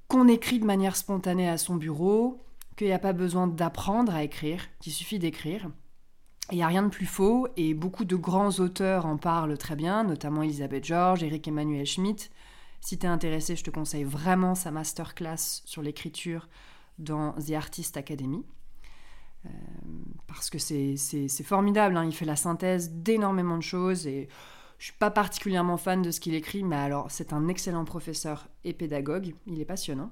qu'on 0.09 0.27
écrit 0.27 0.59
de 0.59 0.65
manière 0.65 0.97
spontanée 0.97 1.49
à 1.49 1.57
son 1.57 1.77
bureau, 1.77 2.43
qu'il 2.75 2.87
n'y 2.87 2.93
a 2.93 2.99
pas 2.99 3.13
besoin 3.13 3.47
d'apprendre 3.47 4.13
à 4.13 4.23
écrire, 4.23 4.67
qu'il 4.79 4.91
suffit 4.91 5.19
d'écrire. 5.19 5.69
Il 6.51 6.55
n'y 6.55 6.63
a 6.63 6.67
rien 6.67 6.83
de 6.83 6.89
plus 6.89 7.05
faux, 7.05 7.47
et 7.57 7.73
beaucoup 7.73 8.05
de 8.05 8.15
grands 8.15 8.59
auteurs 8.59 9.05
en 9.05 9.17
parlent 9.17 9.57
très 9.57 9.75
bien, 9.75 10.03
notamment 10.03 10.43
Elisabeth 10.43 10.85
George, 10.85 11.23
Eric 11.23 11.47
Emmanuel 11.47 11.85
Schmitt, 11.85 12.31
si 12.81 12.97
tu 12.97 13.05
es 13.05 13.09
intéressé, 13.09 13.55
je 13.55 13.63
te 13.63 13.69
conseille 13.69 14.03
vraiment 14.03 14.55
sa 14.55 14.71
masterclass 14.71 15.61
sur 15.65 15.81
l'écriture 15.81 16.47
dans 16.99 17.33
The 17.33 17.51
Artist 17.51 17.97
Academy. 17.97 18.45
Euh, 19.45 19.49
parce 20.27 20.49
que 20.49 20.57
c'est 20.57 21.43
formidable, 21.43 21.97
hein. 21.97 22.05
il 22.05 22.13
fait 22.13 22.25
la 22.25 22.35
synthèse 22.35 22.91
d'énormément 22.91 23.57
de 23.57 23.63
choses 23.63 24.07
et 24.07 24.27
je 24.77 24.85
suis 24.85 24.97
pas 24.97 25.11
particulièrement 25.11 25.77
fan 25.77 26.01
de 26.01 26.11
ce 26.11 26.19
qu'il 26.19 26.35
écrit, 26.35 26.63
mais 26.63 26.75
alors 26.75 27.11
c'est 27.11 27.33
un 27.33 27.47
excellent 27.47 27.85
professeur 27.85 28.47
et 28.63 28.73
pédagogue, 28.73 29.33
il 29.47 29.59
est 29.59 29.65
passionnant. 29.65 30.11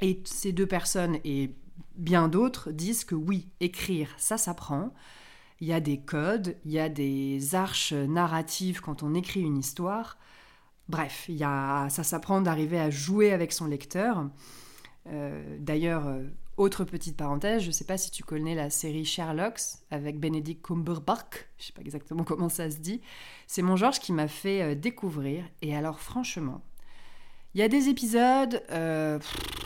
Et 0.00 0.22
ces 0.24 0.52
deux 0.52 0.66
personnes 0.66 1.18
et 1.24 1.54
bien 1.96 2.28
d'autres 2.28 2.72
disent 2.72 3.04
que 3.04 3.14
oui, 3.14 3.48
écrire, 3.60 4.10
ça 4.18 4.36
s'apprend. 4.36 4.92
Il 5.64 5.68
y 5.68 5.72
a 5.72 5.80
des 5.80 5.96
codes, 5.96 6.58
il 6.66 6.72
y 6.72 6.78
a 6.78 6.90
des 6.90 7.54
arches 7.54 7.94
narratives 7.94 8.82
quand 8.82 9.02
on 9.02 9.14
écrit 9.14 9.40
une 9.40 9.56
histoire. 9.56 10.18
Bref, 10.90 11.24
il 11.30 11.36
y 11.36 11.42
a, 11.42 11.88
ça 11.88 12.02
s'apprend 12.02 12.42
d'arriver 12.42 12.78
à 12.78 12.90
jouer 12.90 13.32
avec 13.32 13.50
son 13.50 13.64
lecteur. 13.64 14.28
Euh, 15.06 15.56
d'ailleurs, 15.58 16.06
euh, 16.06 16.24
autre 16.58 16.84
petite 16.84 17.16
parenthèse, 17.16 17.62
je 17.62 17.68
ne 17.68 17.72
sais 17.72 17.86
pas 17.86 17.96
si 17.96 18.10
tu 18.10 18.22
connais 18.22 18.54
la 18.54 18.68
série 18.68 19.06
Sherlock 19.06 19.58
avec 19.90 20.20
Benedict 20.20 20.62
Cumberbatch, 20.62 21.46
je 21.56 21.62
ne 21.62 21.66
sais 21.68 21.72
pas 21.72 21.80
exactement 21.80 22.24
comment 22.24 22.50
ça 22.50 22.70
se 22.70 22.76
dit. 22.76 23.00
C'est 23.46 23.62
mon 23.62 23.76
Georges 23.76 24.00
qui 24.00 24.12
m'a 24.12 24.28
fait 24.28 24.60
euh, 24.60 24.74
découvrir. 24.74 25.46
Et 25.62 25.74
alors, 25.74 25.98
franchement, 25.98 26.60
il 27.54 27.60
y 27.60 27.62
a 27.62 27.68
des 27.68 27.88
épisodes, 27.88 28.62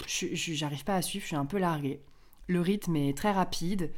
j'arrive 0.07 0.85
pas 0.85 0.95
à 0.95 1.02
suivre, 1.02 1.25
je 1.25 1.28
suis 1.28 1.37
un 1.37 1.47
peu 1.47 1.59
larguée. 1.59 2.00
Le 2.47 2.61
rythme 2.61 2.95
est 2.95 3.17
très 3.17 3.33
rapide. 3.33 3.90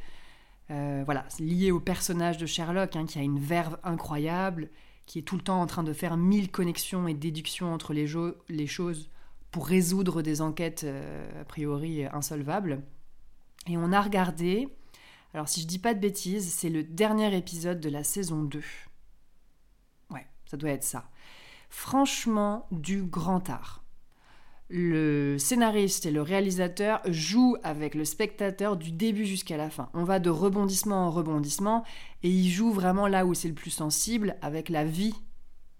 Voilà, 1.05 1.25
lié 1.39 1.71
au 1.71 1.79
personnage 1.79 2.37
de 2.37 2.45
Sherlock, 2.45 2.95
hein, 2.95 3.05
qui 3.05 3.19
a 3.19 3.21
une 3.21 3.39
verve 3.39 3.77
incroyable, 3.83 4.69
qui 5.05 5.19
est 5.19 5.23
tout 5.23 5.35
le 5.35 5.41
temps 5.41 5.61
en 5.61 5.67
train 5.67 5.83
de 5.83 5.93
faire 5.93 6.17
mille 6.17 6.51
connexions 6.51 7.07
et 7.07 7.13
déductions 7.13 7.73
entre 7.73 7.93
les, 7.93 8.07
les 8.49 8.67
choses 8.67 9.09
pour 9.51 9.67
résoudre 9.67 10.21
des 10.21 10.41
enquêtes 10.41 10.85
euh, 10.85 11.41
a 11.41 11.43
priori 11.43 12.05
insolvables. 12.05 12.81
Et 13.67 13.77
on 13.77 13.91
a 13.91 14.01
regardé, 14.01 14.69
alors 15.33 15.47
si 15.47 15.61
je 15.61 15.67
dis 15.67 15.79
pas 15.79 15.93
de 15.93 15.99
bêtises, 15.99 16.51
c'est 16.51 16.69
le 16.69 16.83
dernier 16.83 17.35
épisode 17.35 17.79
de 17.79 17.89
la 17.89 18.03
saison 18.03 18.43
2. 18.43 18.63
Ouais, 20.09 20.25
ça 20.45 20.57
doit 20.57 20.71
être 20.71 20.83
ça. 20.83 21.09
Franchement, 21.69 22.67
du 22.71 23.03
grand 23.03 23.49
art. 23.49 23.80
Le 24.73 25.35
scénariste 25.37 26.05
et 26.05 26.11
le 26.11 26.21
réalisateur 26.21 27.01
jouent 27.05 27.57
avec 27.61 27.93
le 27.93 28.05
spectateur 28.05 28.77
du 28.77 28.93
début 28.93 29.25
jusqu'à 29.25 29.57
la 29.57 29.69
fin. 29.69 29.89
On 29.93 30.05
va 30.05 30.19
de 30.19 30.29
rebondissement 30.29 31.07
en 31.07 31.11
rebondissement 31.11 31.83
et 32.23 32.29
ils 32.29 32.49
jouent 32.49 32.71
vraiment 32.71 33.07
là 33.07 33.25
où 33.25 33.33
c'est 33.33 33.49
le 33.49 33.53
plus 33.53 33.69
sensible 33.69 34.37
avec 34.41 34.69
la 34.69 34.85
vie 34.85 35.13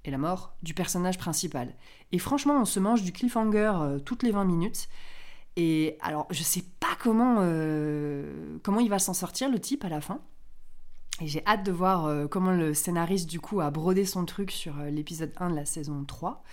et 0.03 0.11
la 0.11 0.17
mort 0.17 0.57
du 0.61 0.73
personnage 0.73 1.17
principal. 1.17 1.73
Et 2.11 2.19
franchement, 2.19 2.59
on 2.59 2.65
se 2.65 2.81
mange 2.81 3.03
du 3.03 3.13
cliffhanger 3.13 3.71
euh, 3.75 3.99
toutes 3.99 4.23
les 4.23 4.31
20 4.31 4.43
minutes. 4.43 4.89
Et 5.55 5.97
alors, 6.01 6.27
je 6.29 6.43
sais 6.43 6.63
pas 6.81 6.97
comment, 6.99 7.37
euh, 7.39 8.57
comment 8.61 8.81
il 8.81 8.89
va 8.89 8.99
s'en 8.99 9.13
sortir, 9.13 9.49
le 9.49 9.59
type, 9.59 9.85
à 9.85 9.89
la 9.89 10.01
fin. 10.01 10.19
Et 11.21 11.27
j'ai 11.27 11.45
hâte 11.47 11.65
de 11.65 11.71
voir 11.71 12.07
euh, 12.07 12.27
comment 12.27 12.51
le 12.51 12.73
scénariste, 12.73 13.29
du 13.29 13.39
coup, 13.39 13.61
a 13.61 13.71
brodé 13.71 14.03
son 14.03 14.25
truc 14.25 14.51
sur 14.51 14.75
l'épisode 14.91 15.31
1 15.37 15.51
de 15.51 15.55
la 15.55 15.65
saison 15.65 16.03
3. 16.03 16.43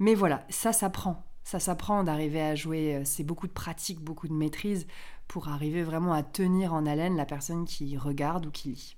Mais 0.00 0.16
voilà, 0.16 0.44
ça 0.48 0.72
s'apprend. 0.72 1.27
Ça 1.48 1.60
s'apprend 1.60 2.04
d'arriver 2.04 2.42
à 2.42 2.54
jouer. 2.54 3.00
C'est 3.06 3.24
beaucoup 3.24 3.46
de 3.46 3.52
pratique, 3.52 4.00
beaucoup 4.00 4.28
de 4.28 4.34
maîtrise 4.34 4.86
pour 5.28 5.48
arriver 5.48 5.82
vraiment 5.82 6.12
à 6.12 6.22
tenir 6.22 6.74
en 6.74 6.84
haleine 6.84 7.16
la 7.16 7.24
personne 7.24 7.64
qui 7.64 7.96
regarde 7.96 8.44
ou 8.44 8.50
qui 8.50 8.68
lit. 8.68 8.96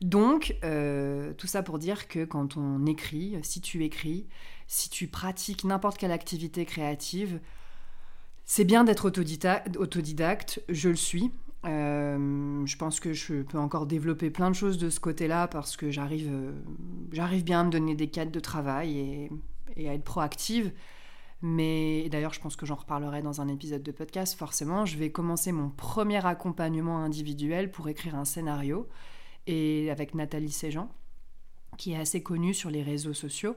Donc, 0.00 0.56
euh, 0.64 1.34
tout 1.34 1.46
ça 1.46 1.62
pour 1.62 1.78
dire 1.78 2.08
que 2.08 2.24
quand 2.24 2.56
on 2.56 2.86
écrit, 2.86 3.36
si 3.42 3.60
tu 3.60 3.84
écris, 3.84 4.26
si 4.68 4.88
tu 4.88 5.06
pratiques 5.06 5.64
n'importe 5.64 5.98
quelle 5.98 6.12
activité 6.12 6.64
créative, 6.64 7.38
c'est 8.46 8.64
bien 8.64 8.82
d'être 8.82 9.04
autodidacte, 9.04 10.62
je 10.70 10.88
le 10.88 10.96
suis. 10.96 11.30
Euh, 11.66 12.64
je 12.64 12.76
pense 12.78 13.00
que 13.00 13.12
je 13.12 13.42
peux 13.42 13.58
encore 13.58 13.84
développer 13.84 14.30
plein 14.30 14.48
de 14.48 14.56
choses 14.56 14.78
de 14.78 14.88
ce 14.88 14.98
côté-là 14.98 15.46
parce 15.46 15.76
que 15.76 15.90
j'arrive, 15.90 16.30
euh, 16.32 16.52
j'arrive 17.12 17.44
bien 17.44 17.60
à 17.60 17.64
me 17.64 17.70
donner 17.70 17.94
des 17.94 18.08
cadres 18.08 18.32
de 18.32 18.40
travail 18.40 19.28
et 19.76 19.90
à 19.90 19.92
être 19.92 20.04
proactive. 20.04 20.72
Mais 21.46 22.08
d'ailleurs, 22.08 22.32
je 22.32 22.40
pense 22.40 22.56
que 22.56 22.64
j'en 22.64 22.76
reparlerai 22.76 23.20
dans 23.20 23.42
un 23.42 23.48
épisode 23.48 23.82
de 23.82 23.92
podcast. 23.92 24.34
Forcément, 24.34 24.86
je 24.86 24.96
vais 24.96 25.12
commencer 25.12 25.52
mon 25.52 25.68
premier 25.68 26.24
accompagnement 26.24 27.04
individuel 27.04 27.70
pour 27.70 27.86
écrire 27.90 28.14
un 28.14 28.24
scénario 28.24 28.88
et 29.46 29.90
avec 29.90 30.14
Nathalie 30.14 30.50
Séjean, 30.50 30.88
qui 31.76 31.92
est 31.92 31.98
assez 31.98 32.22
connue 32.22 32.54
sur 32.54 32.70
les 32.70 32.82
réseaux 32.82 33.12
sociaux. 33.12 33.56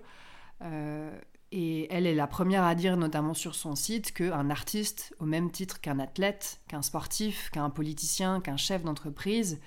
Euh, 0.64 1.18
et 1.54 1.88
elle 1.90 2.08
est 2.08 2.14
la 2.14 2.28
première 2.28 2.66
à 2.66 2.76
dire, 2.76 2.98
notamment 2.98 3.34
sur 3.34 3.56
son 3.56 3.74
site, 3.74 4.12
qu'un 4.12 4.50
artiste, 4.50 5.16
au 5.22 5.26
même 5.26 5.50
titre 5.50 5.80
qu'un 5.80 6.00
athlète, 6.00 6.60
qu'un 6.68 6.82
sportif, 6.82 7.50
qu'un 7.52 7.70
politicien, 7.70 8.42
qu'un 8.42 8.58
chef 8.58 8.84
d'entreprise, 8.84 9.62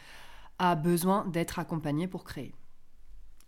a 0.59 0.75
besoin 0.75 1.25
d'être 1.25 1.59
accompagné 1.59 2.07
pour 2.07 2.25
créer. 2.25 2.55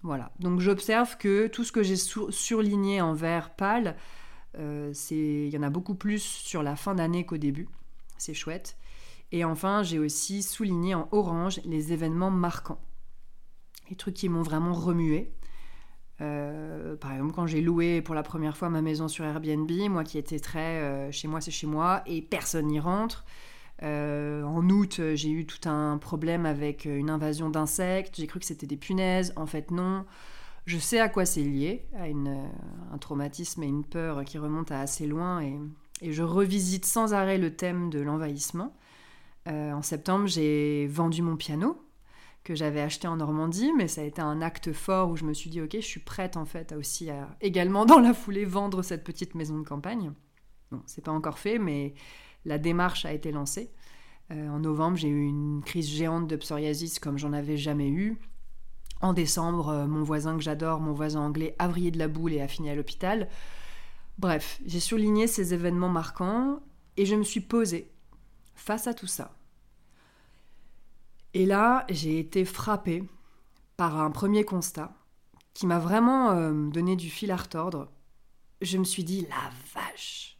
Voilà. 0.00 0.32
Donc 0.38 0.60
j'observe 0.60 1.18
que 1.18 1.46
tout 1.46 1.62
ce 1.62 1.72
que 1.72 1.82
j'ai 1.82 1.96
surligné 1.96 3.02
en 3.02 3.12
vert 3.12 3.54
pâle, 3.54 3.96
il 4.54 5.48
y 5.48 5.58
en 5.58 5.62
a 5.62 5.70
beaucoup 5.70 5.94
plus 5.94 6.22
sur 6.22 6.62
la 6.62 6.76
fin 6.76 6.94
d'année 6.94 7.24
qu'au 7.24 7.38
début. 7.38 7.68
C'est 8.18 8.34
chouette. 8.34 8.76
Et 9.32 9.44
enfin, 9.44 9.82
j'ai 9.82 9.98
aussi 9.98 10.42
souligné 10.42 10.94
en 10.94 11.08
orange 11.10 11.60
les 11.64 11.92
événements 11.92 12.30
marquants. 12.30 12.80
Les 13.88 13.96
trucs 13.96 14.14
qui 14.14 14.28
m'ont 14.28 14.42
vraiment 14.42 14.74
remué. 14.74 15.32
Euh, 16.20 16.96
par 16.96 17.12
exemple, 17.12 17.32
quand 17.34 17.46
j'ai 17.46 17.62
loué 17.62 18.02
pour 18.02 18.14
la 18.14 18.22
première 18.22 18.56
fois 18.56 18.68
ma 18.68 18.82
maison 18.82 19.08
sur 19.08 19.24
Airbnb, 19.24 19.70
moi 19.88 20.04
qui 20.04 20.18
étais 20.18 20.38
très 20.38 20.80
euh, 20.80 21.10
chez 21.10 21.28
moi, 21.28 21.40
c'est 21.40 21.50
chez 21.50 21.66
moi, 21.66 22.02
et 22.06 22.20
personne 22.22 22.66
n'y 22.66 22.78
rentre. 22.78 23.24
Euh, 23.82 24.44
en 24.44 24.68
août, 24.68 25.00
j'ai 25.14 25.30
eu 25.30 25.46
tout 25.46 25.68
un 25.68 25.98
problème 25.98 26.46
avec 26.46 26.84
une 26.84 27.10
invasion 27.10 27.50
d'insectes. 27.50 28.16
J'ai 28.16 28.26
cru 28.26 28.38
que 28.38 28.46
c'était 28.46 28.66
des 28.66 28.76
punaises. 28.76 29.32
En 29.34 29.46
fait, 29.46 29.70
non. 29.70 30.04
Je 30.66 30.78
sais 30.78 31.00
à 31.00 31.08
quoi 31.08 31.24
c'est 31.24 31.42
lié, 31.42 31.86
à 31.94 32.04
un 32.04 32.98
traumatisme 32.98 33.62
et 33.62 33.66
une 33.66 33.84
peur 33.84 34.24
qui 34.24 34.38
remontent 34.38 34.74
à 34.74 34.78
assez 34.78 35.06
loin. 35.06 35.42
Et, 35.42 35.58
je 36.10 36.22
revisite 36.22 36.84
sans 36.84 37.14
arrêt 37.14 37.38
le 37.38 37.54
thème 37.54 37.88
de 37.88 38.00
l'envahissement. 38.00 38.74
Euh, 39.48 39.72
en 39.72 39.82
septembre, 39.82 40.26
j'ai 40.26 40.88
vendu 40.88 41.22
mon 41.22 41.36
piano 41.36 41.80
que 42.42 42.56
j'avais 42.56 42.80
acheté 42.80 43.06
en 43.06 43.16
Normandie, 43.16 43.70
mais 43.76 43.86
ça 43.86 44.00
a 44.00 44.04
été 44.04 44.20
un 44.20 44.42
acte 44.42 44.72
fort 44.72 45.10
où 45.10 45.16
je 45.16 45.24
me 45.24 45.32
suis 45.32 45.48
dit 45.48 45.60
ok, 45.60 45.74
je 45.74 45.80
suis 45.80 46.00
prête 46.00 46.36
en 46.36 46.44
fait 46.44 46.72
à 46.72 46.76
aussi 46.76 47.08
également 47.40 47.84
dans 47.86 48.00
la 48.00 48.14
foulée 48.14 48.44
vendre 48.44 48.82
cette 48.82 49.04
petite 49.04 49.36
maison 49.36 49.58
de 49.58 49.64
campagne. 49.64 50.12
Bon, 50.72 50.82
c'est 50.86 51.04
pas 51.04 51.12
encore 51.12 51.38
fait, 51.38 51.58
mais 51.58 51.94
la 52.44 52.58
démarche 52.58 53.04
a 53.04 53.12
été 53.12 53.30
lancée. 53.30 53.70
Euh, 54.32 54.48
en 54.48 54.60
novembre, 54.60 54.96
j'ai 54.96 55.08
eu 55.08 55.24
une 55.24 55.62
crise 55.64 55.88
géante 55.88 56.26
de 56.26 56.36
psoriasis 56.36 56.98
comme 56.98 57.18
j'en 57.18 57.32
avais 57.32 57.56
jamais 57.56 57.88
eu. 57.88 58.18
En 59.02 59.12
décembre, 59.12 59.68
euh, 59.68 59.86
mon 59.86 60.04
voisin 60.04 60.36
que 60.36 60.42
j'adore, 60.42 60.80
mon 60.80 60.92
voisin 60.92 61.20
anglais, 61.20 61.56
a 61.58 61.66
vrillé 61.66 61.90
de 61.90 61.98
la 61.98 62.06
boule 62.06 62.32
et 62.32 62.40
a 62.40 62.46
fini 62.46 62.70
à 62.70 62.76
l'hôpital. 62.76 63.28
Bref, 64.18 64.60
j'ai 64.64 64.78
souligné 64.78 65.26
ces 65.26 65.52
événements 65.52 65.88
marquants 65.88 66.60
et 66.96 67.04
je 67.04 67.16
me 67.16 67.24
suis 67.24 67.40
posée 67.40 67.90
face 68.54 68.86
à 68.86 68.94
tout 68.94 69.08
ça. 69.08 69.34
Et 71.34 71.46
là, 71.46 71.84
j'ai 71.88 72.20
été 72.20 72.44
frappée 72.44 73.02
par 73.76 73.98
un 73.98 74.12
premier 74.12 74.44
constat 74.44 74.94
qui 75.52 75.66
m'a 75.66 75.80
vraiment 75.80 76.30
euh, 76.30 76.68
donné 76.68 76.94
du 76.94 77.10
fil 77.10 77.32
à 77.32 77.36
retordre. 77.36 77.90
Je 78.60 78.78
me 78.78 78.84
suis 78.84 79.02
dit, 79.02 79.22
la 79.22 79.50
vache 79.74 80.38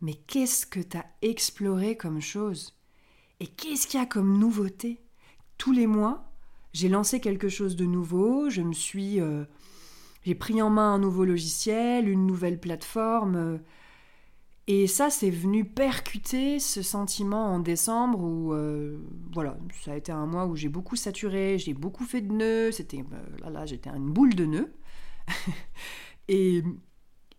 Mais 0.00 0.14
qu'est-ce 0.14 0.64
que 0.64 0.80
t'as 0.80 1.04
exploré 1.20 1.96
comme 1.96 2.22
chose? 2.22 2.74
Et 3.40 3.46
qu'est-ce 3.46 3.86
qu'il 3.86 4.00
y 4.00 4.02
a 4.02 4.06
comme 4.06 4.38
nouveauté? 4.38 5.02
Tous 5.58 5.72
les 5.72 5.86
mois, 5.86 6.29
j'ai 6.72 6.88
lancé 6.88 7.20
quelque 7.20 7.48
chose 7.48 7.76
de 7.76 7.84
nouveau, 7.84 8.50
je 8.50 8.62
me 8.62 8.72
suis... 8.72 9.20
Euh, 9.20 9.44
j'ai 10.22 10.34
pris 10.34 10.60
en 10.60 10.68
main 10.68 10.94
un 10.94 10.98
nouveau 10.98 11.24
logiciel, 11.24 12.08
une 12.08 12.26
nouvelle 12.26 12.60
plateforme, 12.60 13.36
euh, 13.36 13.58
et 14.72 14.86
ça, 14.86 15.10
c'est 15.10 15.30
venu 15.30 15.64
percuter 15.64 16.60
ce 16.60 16.80
sentiment 16.82 17.54
en 17.54 17.58
décembre 17.58 18.20
où, 18.20 18.52
euh, 18.52 18.98
voilà, 19.32 19.58
ça 19.82 19.92
a 19.92 19.96
été 19.96 20.12
un 20.12 20.26
mois 20.26 20.46
où 20.46 20.54
j'ai 20.54 20.68
beaucoup 20.68 20.94
saturé, 20.94 21.58
j'ai 21.58 21.74
beaucoup 21.74 22.04
fait 22.04 22.20
de 22.20 22.32
nœuds, 22.32 22.70
c'était, 22.70 23.04
là, 23.42 23.50
là, 23.50 23.66
j'étais 23.66 23.90
une 23.90 24.12
boule 24.12 24.36
de 24.36 24.46
nœuds. 24.46 24.72
et, 26.28 26.62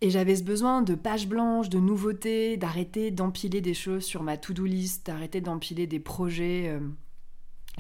et 0.02 0.10
j'avais 0.10 0.36
ce 0.36 0.44
besoin 0.44 0.82
de 0.82 0.94
pages 0.94 1.30
blanches, 1.30 1.70
de 1.70 1.80
nouveautés, 1.80 2.58
d'arrêter 2.58 3.12
d'empiler 3.12 3.62
des 3.62 3.76
choses 3.76 4.04
sur 4.04 4.24
ma 4.24 4.36
to-do 4.36 4.66
list, 4.66 5.06
d'arrêter 5.06 5.40
d'empiler 5.40 5.88
des 5.88 6.02
projets 6.02 6.78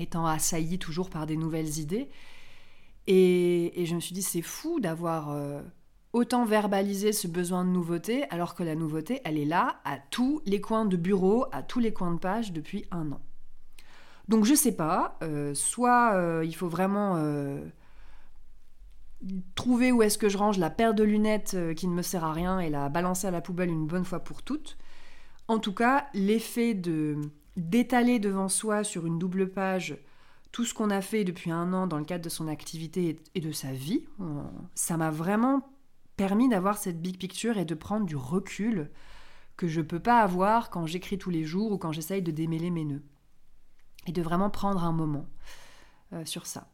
étant 0.02 0.26
assaillis 0.26 0.80
toujours 0.80 1.10
par 1.10 1.26
des 1.26 1.38
nouvelles 1.38 1.80
idées. 1.80 2.10
Et, 3.08 3.84
je 3.86 3.96
me 3.96 4.00
suis 4.00 4.14
dit, 4.14 4.22
c'est 4.22 4.42
fou 4.42 4.80
d'avoir 4.80 5.36
autant 6.14 6.46
verbaliser 6.46 7.14
ce 7.14 7.28
besoin 7.28 7.64
de 7.64 7.70
nouveauté 7.70 8.26
alors 8.30 8.56
que 8.56 8.64
la 8.64 8.76
nouveauté, 8.76 9.22
elle 9.24 9.38
est 9.38 9.46
là 9.46 9.80
à 9.86 9.98
tous 9.98 10.42
les 10.46 10.62
coins 10.62 10.86
de 10.86 10.98
bureau, 10.98 11.46
à 11.52 11.64
tous 11.64 11.80
les 11.80 11.94
coins 11.94 12.14
de 12.14 12.20
page 12.20 12.52
depuis 12.52 12.86
un 12.92 13.12
an. 13.12 13.22
Donc 14.28 14.46
je 14.46 14.54
sais 14.54 14.74
pas, 14.74 15.18
euh, 15.24 15.54
soit 15.54 16.14
euh, 16.14 16.46
il 16.46 16.56
faut 16.56 16.68
vraiment 16.68 17.16
euh, 17.18 17.60
trouver 19.56 19.92
où 19.92 20.04
est-ce 20.04 20.18
que 20.18 20.30
je 20.30 20.38
range 20.38 20.58
la 20.58 20.70
paire 20.70 20.94
de 20.94 21.04
lunettes 21.04 21.58
qui 21.76 21.88
ne 21.88 21.94
me 21.94 22.02
sert 22.02 22.24
à 22.24 22.34
rien 22.34 22.60
et 22.60 22.70
la 22.70 22.90
balancer 22.90 23.28
à 23.28 23.32
la 23.32 23.42
poubelle 23.42 23.70
une 23.70 23.88
bonne 23.88 24.06
fois 24.06 24.20
pour 24.20 24.44
toutes. 24.44 24.78
En 25.48 25.60
tout 25.60 25.74
cas, 25.74 26.08
l'effet 26.14 26.74
de 26.74 27.18
d'étaler 27.58 28.20
devant 28.20 28.50
soi 28.50 28.84
sur 28.84 29.06
une 29.06 29.20
double 29.20 29.50
page 29.52 29.98
tout 30.52 30.66
ce 30.66 30.74
qu'on 30.74 30.90
a 30.90 31.02
fait 31.02 31.24
depuis 31.24 31.52
un 31.52 31.72
an 31.74 31.88
dans 31.88 31.98
le 31.98 32.04
cadre 32.04 32.24
de 32.24 32.30
son 32.30 32.48
activité 32.48 33.22
et 33.36 33.40
de 33.40 33.52
sa 33.52 33.72
vie, 33.72 34.06
ça 34.76 34.98
m'a 34.98 35.10
vraiment 35.10 35.70
permis 36.18 36.50
d'avoir 36.50 36.78
cette 36.78 37.02
big 37.02 37.18
picture 37.18 37.58
et 37.58 37.66
de 37.66 37.76
prendre 37.76 38.06
du 38.06 38.16
recul 38.16 38.92
que 39.56 39.68
je 39.68 39.82
peux 39.82 40.00
pas 40.00 40.22
avoir 40.22 40.70
quand 40.70 40.86
j'écris 40.86 41.18
tous 41.18 41.30
les 41.30 41.44
jours 41.44 41.72
ou 41.72 41.78
quand 41.78 41.92
j'essaye 41.92 42.22
de 42.22 42.32
démêler 42.32 42.70
mes 42.70 42.86
nœuds. 42.86 43.04
et 44.08 44.12
de 44.12 44.22
vraiment 44.22 44.50
prendre 44.50 44.84
un 44.84 44.92
moment 44.92 45.28
sur 46.26 46.48
ça. 46.48 46.71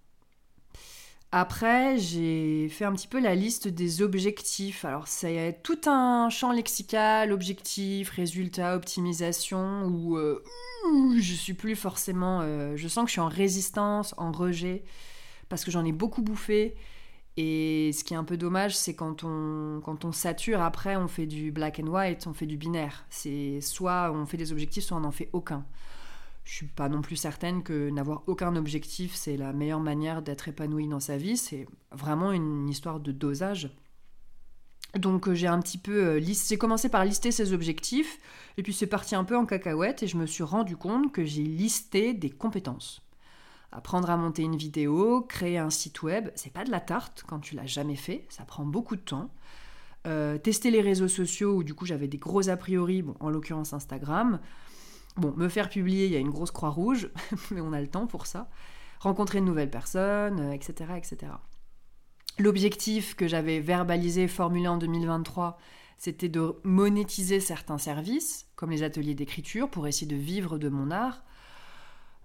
Après, 1.32 1.98
j'ai 1.98 2.70
fait 2.70 2.86
un 2.86 2.94
petit 2.94 3.08
peu 3.08 3.20
la 3.20 3.36
liste 3.36 3.68
des 3.68 4.02
objectifs. 4.02 4.86
Alors, 4.86 5.08
c'est 5.08 5.60
tout 5.62 5.80
un 5.86 6.30
champ 6.30 6.54
lexical, 6.54 7.34
objectif, 7.34 8.10
résultat, 8.12 8.76
optimisation, 8.76 9.86
où 9.88 10.18
euh, 10.18 10.42
je 11.20 11.34
suis 11.34 11.54
plus 11.54 11.76
forcément. 11.76 12.40
Euh, 12.42 12.78
je 12.78 12.88
sens 12.88 13.04
que 13.04 13.10
je 13.10 13.14
suis 13.14 13.22
en 13.22 13.28
résistance, 13.28 14.16
en 14.18 14.32
rejet, 14.32 14.84
parce 15.50 15.66
que 15.66 15.72
j'en 15.72 15.84
ai 15.84 15.92
beaucoup 15.92 16.22
bouffé. 16.22 16.76
Et 17.36 17.92
ce 17.94 18.04
qui 18.06 18.14
est 18.14 18.18
un 18.18 18.24
peu 18.24 18.38
dommage, 18.38 18.76
c'est 18.76 18.96
quand 18.96 19.24
on, 19.26 19.82
quand 19.84 20.06
on 20.06 20.14
sature, 20.14 20.62
après, 20.62 20.96
on 20.96 21.10
fait 21.10 21.28
du 21.28 21.52
black 21.52 21.80
and 21.84 21.88
white, 21.88 22.26
on 22.26 22.34
fait 22.34 22.48
du 22.48 22.58
binaire. 22.58 23.06
C'est 23.10 23.60
soit 23.62 24.12
on 24.14 24.26
fait 24.26 24.38
des 24.38 24.54
objectifs, 24.54 24.86
soit 24.86 24.98
on 24.98 25.02
n'en 25.02 25.12
fait 25.12 25.30
aucun 25.34 25.66
je 26.48 26.54
suis 26.54 26.66
pas 26.66 26.88
non 26.88 27.02
plus 27.02 27.18
certaine 27.18 27.62
que 27.62 27.90
n'avoir 27.90 28.24
aucun 28.28 28.56
objectif, 28.56 29.14
c'est 29.16 29.36
la 29.36 29.52
meilleure 29.52 29.82
manière 29.82 30.22
d'être 30.22 30.48
épanoui 30.48 30.88
dans 30.88 31.02
sa 31.02 31.18
vie. 31.18 31.36
C'est 31.36 31.68
vraiment 31.92 32.32
une 32.32 32.70
histoire 32.70 33.02
de 33.02 33.12
dosage. 33.12 33.70
Donc 34.96 35.28
euh, 35.28 35.36
j'ai 35.36 35.48
un 35.48 35.60
petit 35.60 35.78
peu 35.78 36.06
euh, 36.06 36.22
j'ai 36.22 36.58
commencé 36.58 36.88
par 36.88 37.04
lister 37.04 37.34
ces 37.34 37.52
objectifs 37.52 38.18
et 38.56 38.64
puis 38.64 38.72
c'est 38.72 38.88
parti 38.88 39.14
un 39.14 39.26
peu 39.26 39.36
en 39.36 39.46
cacahuète 39.46 40.04
et 40.04 40.08
je 40.08 40.16
me 40.16 40.26
suis 40.26 40.44
rendu 40.44 40.78
compte 40.78 41.12
que 41.12 41.26
j'ai 41.26 41.44
listé 41.44 42.14
des 42.14 42.30
compétences. 42.30 43.02
Apprendre 43.74 44.10
à 44.10 44.16
monter 44.16 44.44
une 44.44 44.56
vidéo, 44.56 45.24
créer 45.24 45.58
un 45.58 45.70
site 45.70 46.02
web, 46.02 46.30
c'est 46.36 46.54
pas 46.54 46.64
de 46.64 46.72
la 46.72 46.80
tarte 46.80 47.26
quand 47.28 47.40
tu 47.40 47.56
l'as 47.56 47.66
jamais 47.66 47.98
fait, 47.98 48.26
ça 48.30 48.46
prend 48.46 48.64
beaucoup 48.64 48.96
de 48.96 49.02
temps. 49.02 49.30
Euh, 50.08 50.38
tester 50.38 50.72
les 50.72 50.80
réseaux 50.80 51.10
sociaux 51.10 51.56
où 51.58 51.64
du 51.66 51.74
coup 51.74 51.86
j'avais 51.86 52.08
des 52.08 52.18
gros 52.18 52.48
a 52.48 52.56
priori, 52.56 53.02
bon, 53.02 53.16
en 53.20 53.30
l'occurrence 53.30 53.74
Instagram. 53.74 54.40
Bon, 55.18 55.34
me 55.36 55.50
faire 55.50 55.70
publier, 55.70 56.06
il 56.06 56.12
y 56.12 56.16
a 56.16 56.20
une 56.20 56.30
grosse 56.30 56.52
croix 56.52 56.70
rouge, 56.70 57.10
mais 57.52 57.62
on 57.62 57.74
a 57.74 57.82
le 57.82 57.88
temps 57.88 58.06
pour 58.06 58.28
ça. 58.28 58.50
Rencontrer 59.00 59.40
de 59.40 59.46
nouvelles 59.46 59.70
personnes, 59.70 60.52
etc. 60.54 60.92
Euh, 60.92 60.96
etc. 60.96 61.32
L'objectif 62.38 63.16
que 63.16 63.28
j'avais 63.28 63.60
verbalisé, 63.60 64.28
formulé 64.28 64.68
en 64.68 64.78
2023, 64.78 65.58
c'était 65.98 66.30
de 66.30 66.56
monétiser 66.64 67.40
certains 67.40 67.80
services, 67.80 68.48
comme 68.56 68.70
les 68.70 68.84
ateliers 68.84 69.16
d'écriture, 69.16 69.70
pour 69.70 69.88
essayer 69.88 70.06
de 70.06 70.16
vivre 70.16 70.60
de 70.60 70.70
mon 70.70 70.92
art. 70.92 71.24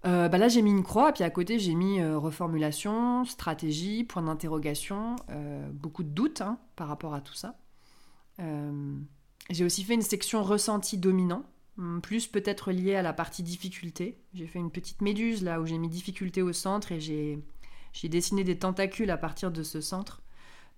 Euh, 0.05 0.29
bah 0.29 0.37
là, 0.37 0.49
j'ai 0.49 0.61
mis 0.61 0.71
une 0.71 0.83
croix, 0.83 1.13
puis 1.13 1.25
à 1.25 1.31
côté, 1.31 1.59
j'ai 1.59 1.75
mis 1.75 2.01
euh, 2.01 2.19
reformulation, 2.19 3.25
stratégie, 3.25 4.05
point 4.05 4.23
d'interrogation, 4.23 5.17
beaucoup 5.73 6.03
de 6.03 6.11
doutes 6.11 6.43
hein, 6.43 6.59
par 6.77 6.89
rapport 6.89 7.15
à 7.15 7.23
tout 7.23 7.35
ça. 7.35 7.57
j'ai 9.49 9.65
aussi 9.65 9.83
fait 9.83 9.95
une 9.95 10.03
section 10.03 10.43
ressenti 10.43 10.99
dominant, 10.99 11.45
plus 12.02 12.26
peut-être 12.26 12.71
lié 12.73 12.95
à 12.95 13.02
la 13.02 13.12
partie 13.12 13.43
difficulté. 13.43 14.19
J'ai 14.35 14.47
fait 14.47 14.59
une 14.59 14.71
petite 14.71 15.00
méduse 15.00 15.43
là 15.43 15.61
où 15.61 15.67
j'ai 15.67 15.79
mis 15.79 15.88
difficulté 15.88 16.43
au 16.43 16.52
centre 16.52 16.93
et 16.93 17.00
j'ai, 17.00 17.38
dessiné 18.09 18.45
des 18.45 18.59
tentacules 18.59 19.11
à 19.11 19.17
partir 19.17 19.50
de 19.50 19.62
ce 19.62 19.81
centre. 19.81 20.23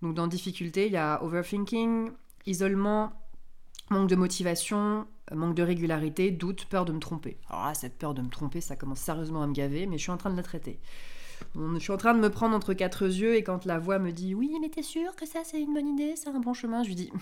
Donc 0.02 0.14
dans 0.14 0.26
difficulté, 0.26 0.86
il 0.86 0.92
y 0.92 0.96
a 0.96 1.22
overthinking, 1.22 2.10
isolement, 2.46 3.12
manque 3.90 4.08
de 4.08 4.16
motivation, 4.16 5.06
manque 5.32 5.54
de 5.54 5.62
régularité, 5.62 6.30
doute, 6.30 6.66
peur 6.66 6.84
de 6.84 6.92
me 6.92 7.00
tromper. 7.00 7.38
Alors 7.48 7.74
cette 7.74 7.98
peur 7.98 8.14
de 8.14 8.22
me 8.22 8.28
tromper, 8.28 8.60
ça 8.60 8.76
commence 8.76 9.00
sérieusement 9.00 9.42
à 9.42 9.46
me 9.46 9.54
gaver, 9.54 9.86
mais 9.86 9.98
je 9.98 10.02
suis 10.02 10.12
en 10.12 10.16
train 10.16 10.30
de 10.30 10.36
la 10.36 10.42
traiter. 10.42 10.78
Je 11.56 11.78
suis 11.78 11.92
en 11.92 11.96
train 11.96 12.14
de 12.14 12.20
me 12.20 12.30
prendre 12.30 12.54
entre 12.54 12.74
quatre 12.74 13.04
yeux 13.04 13.34
et 13.34 13.42
quand 13.42 13.64
la 13.64 13.78
voix 13.78 13.98
me 13.98 14.12
dit 14.12 14.34
Oui, 14.34 14.56
mais 14.60 14.68
t'es 14.68 14.82
sûr 14.82 15.14
que 15.16 15.26
ça 15.26 15.40
c'est 15.44 15.60
une 15.60 15.74
bonne 15.74 15.88
idée, 15.88 16.14
c'est 16.16 16.28
un 16.28 16.40
bon 16.40 16.54
chemin, 16.54 16.82
je 16.82 16.88
lui 16.88 16.94
dis 16.94 17.12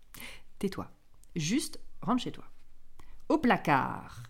Tais-toi. 0.58 0.90
Juste 1.34 1.80
rentre 2.02 2.22
chez 2.22 2.32
toi 2.32 2.44
au 3.32 3.38
placard. 3.38 4.22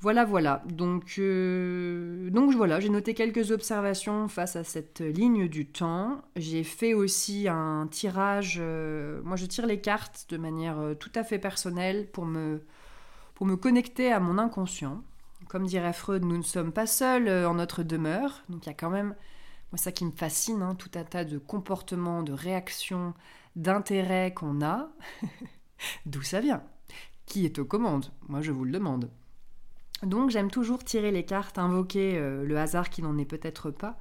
Voilà, 0.00 0.24
voilà. 0.24 0.62
Donc, 0.64 1.16
euh, 1.18 2.30
donc 2.30 2.54
voilà, 2.54 2.80
j'ai 2.80 2.88
noté 2.88 3.12
quelques 3.12 3.50
observations 3.50 4.28
face 4.28 4.56
à 4.56 4.64
cette 4.64 5.00
ligne 5.00 5.46
du 5.46 5.66
temps. 5.66 6.22
J'ai 6.36 6.64
fait 6.64 6.94
aussi 6.94 7.48
un 7.48 7.86
tirage. 7.86 8.56
Euh, 8.60 9.20
moi, 9.24 9.36
je 9.36 9.44
tire 9.44 9.66
les 9.66 9.80
cartes 9.80 10.26
de 10.30 10.38
manière 10.38 10.78
euh, 10.78 10.94
tout 10.94 11.12
à 11.14 11.22
fait 11.22 11.38
personnelle 11.38 12.10
pour 12.10 12.24
me, 12.24 12.64
pour 13.34 13.44
me 13.44 13.56
connecter 13.56 14.10
à 14.10 14.20
mon 14.20 14.38
inconscient. 14.38 15.02
Comme 15.48 15.66
dirait 15.66 15.92
Freud, 15.92 16.24
nous 16.24 16.38
ne 16.38 16.42
sommes 16.42 16.72
pas 16.72 16.86
seuls 16.86 17.28
en 17.46 17.54
notre 17.54 17.82
demeure. 17.82 18.42
Donc, 18.48 18.64
il 18.64 18.68
y 18.70 18.72
a 18.72 18.74
quand 18.74 18.90
même, 18.90 19.14
moi, 19.70 19.76
ça 19.76 19.92
qui 19.92 20.06
me 20.06 20.12
fascine, 20.12 20.62
hein, 20.62 20.76
tout 20.76 20.90
un 20.94 21.04
tas 21.04 21.24
de 21.24 21.36
comportements, 21.36 22.22
de 22.22 22.32
réactions, 22.32 23.12
d'intérêts 23.54 24.32
qu'on 24.32 24.62
a. 24.62 24.88
D'où 26.06 26.22
ça 26.22 26.40
vient? 26.40 26.62
Qui 27.30 27.46
est 27.46 27.60
aux 27.60 27.64
commandes 27.64 28.12
Moi, 28.28 28.42
je 28.42 28.50
vous 28.50 28.64
le 28.64 28.72
demande. 28.72 29.08
Donc, 30.02 30.30
j'aime 30.30 30.50
toujours 30.50 30.82
tirer 30.82 31.12
les 31.12 31.24
cartes, 31.24 31.58
invoquer 31.58 32.18
euh, 32.18 32.44
le 32.44 32.58
hasard 32.58 32.90
qui 32.90 33.02
n'en 33.02 33.16
est 33.18 33.24
peut-être 33.24 33.70
pas, 33.70 33.98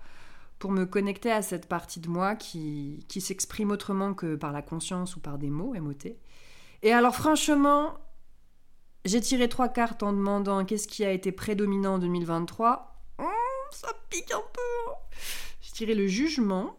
pour 0.57 0.71
me 0.71 0.85
connecter 0.85 1.31
à 1.31 1.41
cette 1.41 1.67
partie 1.67 1.99
de 1.99 2.09
moi 2.09 2.35
qui, 2.35 3.05
s'exprime 3.07 3.71
autrement 3.71 4.13
que 4.13 4.35
par 4.35 4.51
la 4.51 4.61
conscience 4.61 5.15
ou 5.15 5.19
par 5.19 5.37
des 5.37 5.51
mots, 5.51 5.73
MOT. 5.79 6.17
Et 6.81 6.91
alors, 6.91 7.15
franchement, 7.15 7.99
j'ai 9.05 9.21
tiré 9.21 9.47
trois 9.47 9.69
cartes 9.69 10.01
en 10.01 10.11
demandant 10.11 10.65
qu'est-ce 10.65 10.87
qui 10.87 11.05
a 11.05 11.11
été 11.11 11.31
prédominant 11.31 11.95
en 11.95 11.99
2023. 11.99 12.95
Hum, 13.19 13.27
ça 13.71 13.89
pique 14.09 14.31
un 14.31 14.43
peu. 14.51 14.91
Hein. 14.91 14.95
J'ai 15.61 15.71
tiré 15.71 15.93
le 15.93 16.07
jugement, 16.07 16.77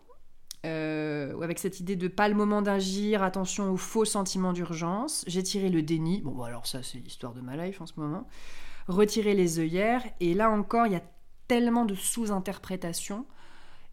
euh, 0.66 1.40
avec 1.40 1.58
cette 1.58 1.80
idée 1.80 1.96
de 1.96 2.08
pas 2.08 2.28
le 2.28 2.34
moment 2.34 2.62
d'agir, 2.62 3.22
attention 3.22 3.72
aux 3.72 3.76
faux 3.76 4.04
sentiments 4.04 4.52
d'urgence. 4.52 5.24
J'ai 5.26 5.42
tiré 5.42 5.70
le 5.70 5.82
déni, 5.82 6.20
bon, 6.20 6.42
alors 6.42 6.66
ça 6.66 6.82
c'est 6.82 6.98
l'histoire 6.98 7.32
de 7.32 7.40
ma 7.40 7.56
life 7.56 7.80
en 7.80 7.86
ce 7.86 7.94
moment. 7.96 8.26
Retirer 8.88 9.34
les 9.34 9.58
œillères, 9.58 10.02
et 10.20 10.34
là 10.34 10.50
encore 10.50 10.86
il 10.86 10.92
y 10.92 10.96
a 10.96 11.02
tellement 11.48 11.84
de 11.84 11.94
sous-interprétations, 11.94 13.26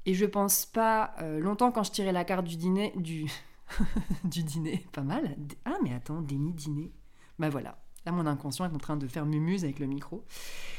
et 0.06 0.14
je 0.14 0.26
pense 0.26 0.66
pas 0.66 1.14
euh, 1.22 1.40
longtemps 1.40 1.72
quand 1.72 1.84
je 1.84 1.92
tirais 1.92 2.12
la 2.12 2.24
carte 2.24 2.46
du 2.46 2.58
dîner, 2.58 2.94
du, 2.96 3.32
du 4.24 4.44
dîner, 4.44 4.86
pas 4.92 5.04
mal. 5.04 5.38
Ah 5.66 5.78
mais 5.84 5.94
attends, 5.94 6.22
déni, 6.22 6.54
dîner. 6.54 6.92
Bah 7.40 7.50
voilà, 7.50 7.78
Là, 8.08 8.14
mon 8.14 8.26
inconscient 8.26 8.64
est 8.64 8.74
en 8.74 8.78
train 8.78 8.96
de 8.96 9.06
faire 9.06 9.26
mumuse 9.26 9.66
avec 9.66 9.80
le 9.80 9.86
micro. 9.86 10.24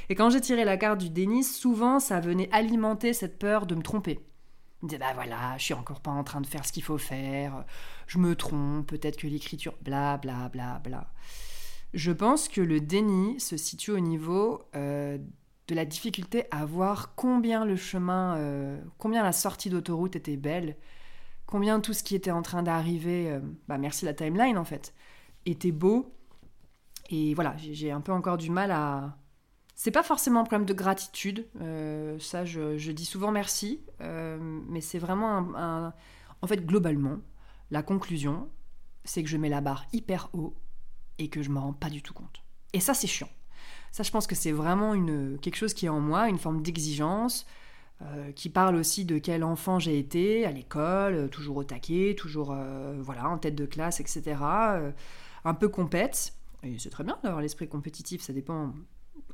Et 0.08 0.14
quand 0.14 0.30
j'ai 0.30 0.40
tiré 0.40 0.64
la 0.64 0.78
carte 0.78 0.98
du 0.98 1.10
déni, 1.10 1.44
souvent 1.44 2.00
ça 2.00 2.20
venait 2.20 2.48
alimenter 2.52 3.12
cette 3.12 3.38
peur 3.38 3.66
de 3.66 3.74
me 3.74 3.82
tromper. 3.82 4.20
Il 4.80 4.84
me 4.84 4.88
disait, 4.90 4.98
bah 4.98 5.12
voilà, 5.14 5.56
je 5.58 5.64
suis 5.64 5.74
encore 5.74 6.00
pas 6.00 6.10
en 6.10 6.22
train 6.22 6.40
de 6.40 6.46
faire 6.46 6.64
ce 6.64 6.72
qu'il 6.72 6.84
faut 6.84 6.98
faire, 6.98 7.64
je 8.06 8.18
me 8.18 8.36
trompe, 8.36 8.86
peut-être 8.86 9.16
que 9.16 9.26
l'écriture, 9.26 9.74
bla 9.82 10.18
bla 10.18 10.48
bla 10.48 10.80
bla. 10.84 11.08
Je 11.94 12.12
pense 12.12 12.48
que 12.48 12.60
le 12.60 12.80
déni 12.80 13.40
se 13.40 13.56
situe 13.56 13.92
au 13.92 14.00
niveau 14.00 14.62
euh, 14.76 15.18
de 15.68 15.74
la 15.74 15.84
difficulté 15.84 16.44
à 16.50 16.64
voir 16.64 17.14
combien 17.14 17.64
le 17.64 17.76
chemin, 17.76 18.36
euh, 18.36 18.80
combien 18.98 19.22
la 19.22 19.32
sortie 19.32 19.70
d'autoroute 19.70 20.14
était 20.14 20.36
belle, 20.36 20.76
combien 21.46 21.80
tout 21.80 21.92
ce 21.92 22.02
qui 22.02 22.14
était 22.14 22.30
en 22.30 22.42
train 22.42 22.62
d'arriver, 22.62 23.30
euh, 23.30 23.40
bah 23.68 23.78
merci 23.78 24.04
la 24.04 24.14
timeline 24.14 24.58
en 24.58 24.64
fait, 24.64 24.94
était 25.46 25.72
beau. 25.72 26.14
Et 27.10 27.34
voilà, 27.34 27.56
j'ai 27.56 27.90
un 27.90 28.02
peu 28.02 28.12
encore 28.12 28.36
du 28.36 28.50
mal 28.50 28.70
à, 28.70 29.16
c'est 29.78 29.92
pas 29.92 30.02
forcément 30.02 30.40
un 30.40 30.44
problème 30.44 30.66
de 30.66 30.74
gratitude, 30.74 31.46
euh, 31.60 32.18
ça 32.18 32.44
je, 32.44 32.90
dis 32.90 33.04
souvent 33.04 33.30
merci, 33.30 33.80
euh, 34.00 34.36
mais 34.68 34.80
c'est 34.80 34.98
vraiment 34.98 35.56
un, 35.56 35.94
En 36.42 36.46
fait, 36.48 36.66
globalement, 36.66 37.18
la 37.70 37.84
conclusion, 37.84 38.48
c'est 39.04 39.22
que 39.22 39.28
je 39.28 39.36
mets 39.36 39.48
la 39.48 39.60
barre 39.60 39.86
hyper 39.92 40.30
haut 40.32 40.56
et 41.18 41.28
que 41.28 41.42
je 41.42 41.50
me 41.50 41.60
rends 41.60 41.72
pas 41.72 41.90
du 41.90 42.02
tout 42.02 42.12
compte. 42.12 42.42
Et 42.72 42.80
ça, 42.80 42.92
c'est 42.92 43.06
chiant. 43.06 43.28
Ça, 43.92 44.02
je 44.02 44.10
pense 44.10 44.26
que 44.26 44.34
c'est 44.34 44.50
vraiment 44.50 44.94
une, 44.94 45.38
quelque 45.38 45.56
chose 45.56 45.74
qui 45.74 45.86
est 45.86 45.90
en 45.90 46.00
moi, 46.00 46.28
une 46.28 46.38
forme 46.38 46.60
d'exigence, 46.60 47.46
euh, 48.02 48.32
qui 48.32 48.48
parle 48.48 48.74
aussi 48.74 49.04
de 49.04 49.18
quel 49.18 49.44
enfant 49.44 49.78
j'ai 49.78 49.96
été 49.96 50.44
à 50.44 50.50
l'école, 50.50 51.30
toujours 51.30 51.56
au 51.58 51.64
taquet, 51.64 52.16
toujours 52.18 52.52
voilà, 52.98 53.28
en 53.28 53.38
tête 53.38 53.54
de 53.54 53.64
classe, 53.64 54.00
etc. 54.00 54.38
un 55.44 55.54
peu 55.54 55.68
compète. 55.68 56.34
Et 56.64 56.80
c'est 56.80 56.90
très 56.90 57.04
bien 57.04 57.16
d'avoir 57.22 57.42
l'esprit 57.42 57.68
compétitif, 57.68 58.22
ça 58.22 58.32
dépend 58.32 58.72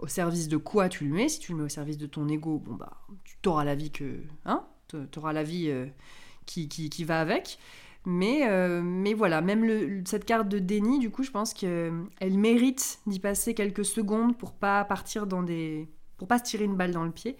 au 0.04 0.06
service 0.06 0.48
de 0.48 0.58
quoi 0.58 0.90
tu 0.90 1.06
le 1.06 1.14
mets. 1.14 1.28
Si 1.30 1.40
tu 1.40 1.52
le 1.52 1.58
mets 1.58 1.64
au 1.64 1.68
service 1.70 1.96
de 1.96 2.06
ton 2.06 2.28
ego, 2.28 2.58
bon 2.58 2.74
bah, 2.74 2.92
tu 3.24 3.48
auras 3.48 3.64
la 3.64 3.74
vie 3.74 3.90
que, 3.90 4.20
hein, 4.44 4.64
auras 5.16 5.32
la 5.32 5.42
vie 5.42 5.70
euh, 5.70 5.86
qui, 6.44 6.68
qui, 6.68 7.04
va 7.04 7.20
avec. 7.20 7.58
Mais, 8.04 8.46
euh, 8.46 8.82
mais 8.82 9.14
voilà, 9.14 9.40
même 9.40 10.04
cette 10.04 10.26
carte 10.26 10.48
de 10.48 10.58
déni, 10.58 10.98
du 10.98 11.10
coup, 11.10 11.22
je 11.22 11.30
pense 11.30 11.54
qu'elle 11.54 12.04
mérite 12.20 12.98
d'y 13.06 13.18
passer 13.18 13.54
quelques 13.54 13.86
secondes 13.86 14.36
pour 14.36 14.52
pas 14.52 14.84
partir 14.84 15.26
dans 15.26 15.42
des, 15.42 15.88
pour 16.18 16.28
pas 16.28 16.36
se 16.38 16.44
tirer 16.44 16.64
une 16.64 16.76
balle 16.76 16.92
dans 16.92 17.04
le 17.04 17.10
pied. 17.10 17.38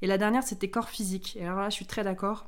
Et 0.00 0.06
la 0.06 0.16
dernière, 0.16 0.42
c'était 0.42 0.70
corps 0.70 0.88
physique. 0.88 1.36
Et 1.36 1.44
alors 1.44 1.60
là, 1.60 1.68
je 1.68 1.74
suis 1.74 1.86
très 1.86 2.02
d'accord. 2.02 2.46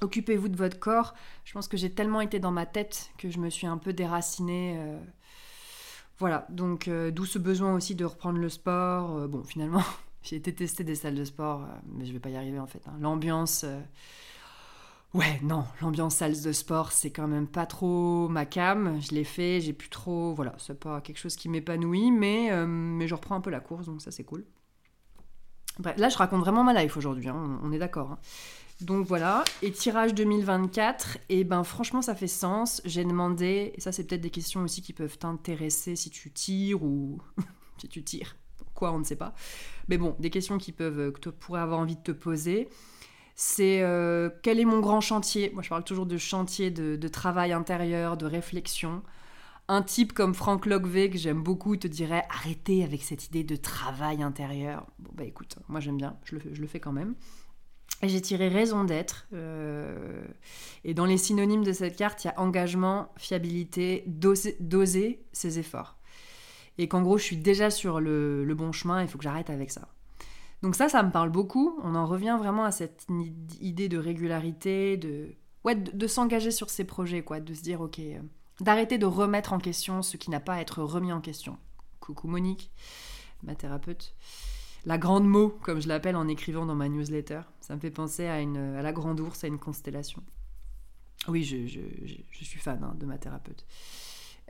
Occupez-vous 0.00 0.48
de 0.48 0.56
votre 0.56 0.78
corps. 0.78 1.14
Je 1.44 1.52
pense 1.54 1.66
que 1.66 1.76
j'ai 1.76 1.90
tellement 1.90 2.20
été 2.20 2.38
dans 2.38 2.52
ma 2.52 2.66
tête 2.66 3.10
que 3.18 3.30
je 3.30 3.38
me 3.40 3.50
suis 3.50 3.66
un 3.66 3.78
peu 3.78 3.92
déracinée. 3.92 4.76
Euh, 4.78 5.00
voilà, 6.18 6.46
donc 6.48 6.88
euh, 6.88 7.10
d'où 7.10 7.26
ce 7.26 7.38
besoin 7.38 7.74
aussi 7.74 7.94
de 7.94 8.04
reprendre 8.04 8.38
le 8.38 8.48
sport. 8.48 9.16
Euh, 9.16 9.28
bon, 9.28 9.42
finalement, 9.44 9.82
j'ai 10.22 10.36
été 10.36 10.54
tester 10.54 10.82
des 10.82 10.94
salles 10.94 11.14
de 11.14 11.24
sport, 11.24 11.62
euh, 11.62 11.74
mais 11.86 12.06
je 12.06 12.12
vais 12.12 12.20
pas 12.20 12.30
y 12.30 12.36
arriver 12.36 12.58
en 12.58 12.66
fait. 12.66 12.82
Hein. 12.86 12.94
L'ambiance. 13.00 13.64
Ouais, 15.14 15.40
non, 15.42 15.64
l'ambiance 15.80 16.16
salle 16.16 16.40
de 16.40 16.52
sport, 16.52 16.92
c'est 16.92 17.10
quand 17.10 17.28
même 17.28 17.46
pas 17.46 17.64
trop 17.64 18.28
ma 18.28 18.44
cam. 18.44 19.00
Je 19.00 19.14
l'ai 19.14 19.24
fait, 19.24 19.60
j'ai 19.60 19.72
plus 19.72 19.88
trop. 19.88 20.34
Voilà, 20.34 20.54
c'est 20.58 20.78
pas 20.78 21.00
quelque 21.00 21.18
chose 21.18 21.36
qui 21.36 21.48
m'épanouit, 21.48 22.10
mais, 22.10 22.48
je 22.50 23.14
reprends 23.14 23.34
un 23.36 23.40
peu 23.40 23.50
la 23.50 23.60
course, 23.60 23.86
donc 23.86 24.02
ça 24.02 24.10
c'est 24.10 24.24
cool. 24.24 24.44
Bref, 25.78 25.96
là, 25.98 26.08
je 26.08 26.16
raconte 26.16 26.40
vraiment 26.40 26.64
ma 26.64 26.72
life 26.72 26.96
aujourd'hui, 26.96 27.28
hein, 27.28 27.60
on 27.62 27.70
est 27.72 27.78
d'accord. 27.78 28.12
Hein. 28.12 28.18
Donc 28.82 29.06
voilà, 29.06 29.42
et 29.62 29.72
tirage 29.72 30.14
2024, 30.14 31.18
et 31.30 31.44
ben 31.44 31.64
franchement 31.64 32.02
ça 32.02 32.14
fait 32.14 32.26
sens. 32.26 32.82
J'ai 32.84 33.04
demandé, 33.04 33.72
et 33.74 33.80
ça 33.80 33.90
c'est 33.90 34.04
peut-être 34.04 34.20
des 34.20 34.30
questions 34.30 34.62
aussi 34.62 34.82
qui 34.82 34.92
peuvent 34.92 35.16
t'intéresser 35.16 35.96
si 35.96 36.10
tu 36.10 36.30
tires 36.30 36.82
ou 36.82 37.18
si 37.78 37.88
tu 37.88 38.04
tires, 38.04 38.36
quoi 38.74 38.92
on 38.92 38.98
ne 38.98 39.04
sait 39.04 39.16
pas. 39.16 39.34
Mais 39.88 39.96
bon, 39.96 40.14
des 40.18 40.28
questions 40.28 40.58
qui 40.58 40.72
peuvent 40.72 41.10
que 41.12 41.20
tu 41.20 41.32
pourrais 41.32 41.62
avoir 41.62 41.80
envie 41.80 41.96
de 41.96 42.02
te 42.02 42.12
poser. 42.12 42.68
C'est 43.34 43.82
euh, 43.82 44.30
quel 44.42 44.60
est 44.60 44.64
mon 44.66 44.80
grand 44.80 45.00
chantier? 45.00 45.50
Moi 45.54 45.62
je 45.62 45.70
parle 45.70 45.84
toujours 45.84 46.06
de 46.06 46.18
chantier 46.18 46.70
de, 46.70 47.08
travail 47.08 47.52
intérieur, 47.52 48.18
de 48.18 48.26
réflexion. 48.26 49.02
Un 49.68 49.82
type 49.82 50.12
comme 50.12 50.34
Frank 50.34 50.66
Logve, 50.66 51.10
que 51.10 51.18
j'aime 51.18 51.42
beaucoup, 51.42 51.76
te 51.76 51.86
dirait 51.86 52.24
arrêtez 52.30 52.84
avec 52.84 53.02
cette 53.02 53.26
idée 53.26 53.42
de 53.42 53.56
travail 53.56 54.22
intérieur. 54.22 54.86
Bon 54.98 55.10
bah 55.14 55.24
écoute, 55.24 55.56
moi 55.68 55.80
j'aime 55.80 55.96
bien, 55.96 56.16
je 56.24 56.36
le, 56.36 56.42
je 56.52 56.60
le 56.60 56.66
fais 56.66 56.78
quand 56.78 56.92
même. 56.92 57.14
J'ai 58.02 58.20
tiré 58.20 58.48
raison 58.48 58.84
d'être. 58.84 59.26
Euh, 59.32 60.24
et 60.84 60.92
dans 60.94 61.06
les 61.06 61.16
synonymes 61.16 61.64
de 61.64 61.72
cette 61.72 61.96
carte, 61.96 62.24
il 62.24 62.28
y 62.28 62.30
a 62.30 62.38
engagement, 62.38 63.12
fiabilité, 63.16 64.04
doser, 64.06 65.24
ses 65.32 65.58
efforts. 65.58 65.96
Et 66.78 66.88
qu'en 66.88 67.02
gros, 67.02 67.16
je 67.16 67.24
suis 67.24 67.36
déjà 67.38 67.70
sur 67.70 68.00
le, 68.00 68.54
bon 68.54 68.70
chemin, 68.72 69.02
il 69.02 69.08
faut 69.08 69.16
que 69.16 69.24
j'arrête 69.24 69.48
avec 69.48 69.70
ça. 69.70 69.88
Donc 70.62 70.74
ça, 70.74 70.88
ça 70.88 71.02
me 71.02 71.10
parle 71.10 71.30
beaucoup. 71.30 71.78
On 71.82 71.94
en 71.94 72.06
revient 72.06 72.36
vraiment 72.38 72.64
à 72.64 72.70
cette 72.70 73.06
idée 73.60 73.88
de 73.88 73.98
régularité, 73.98 74.96
de, 74.98 75.34
ouais, 75.64 75.74
de, 75.74 76.06
s'engager 76.06 76.50
sur 76.50 76.68
ses 76.68 76.84
projets, 76.84 77.22
quoi, 77.22 77.40
de 77.40 77.54
se 77.54 77.62
dire, 77.62 77.80
ok, 77.80 77.98
euh, 77.98 78.20
d'arrêter 78.60 78.98
de 78.98 79.06
remettre 79.06 79.54
en 79.54 79.58
question 79.58 80.02
ce 80.02 80.18
qui 80.18 80.30
n'a 80.30 80.40
pas 80.40 80.54
à 80.54 80.60
être 80.60 80.82
remis 80.82 81.12
en 81.12 81.20
question. 81.22 81.56
Coucou 82.00 82.28
Monique, 82.28 82.70
ma 83.42 83.54
thérapeute 83.54 84.14
la 84.86 84.98
grande 84.98 85.26
mot, 85.26 85.48
comme 85.62 85.80
je 85.80 85.88
l'appelle 85.88 86.16
en 86.16 86.28
écrivant 86.28 86.64
dans 86.64 86.76
ma 86.76 86.88
newsletter. 86.88 87.40
Ça 87.60 87.74
me 87.74 87.80
fait 87.80 87.90
penser 87.90 88.26
à, 88.26 88.40
une, 88.40 88.56
à 88.56 88.82
la 88.82 88.92
grande 88.92 89.20
ours, 89.20 89.42
à 89.42 89.48
une 89.48 89.58
constellation. 89.58 90.22
Oui, 91.28 91.42
je, 91.42 91.80
suis 92.32 92.60
fan 92.60 92.82
hein, 92.82 92.94
de 92.98 93.04
ma 93.04 93.18
thérapeute. 93.18 93.66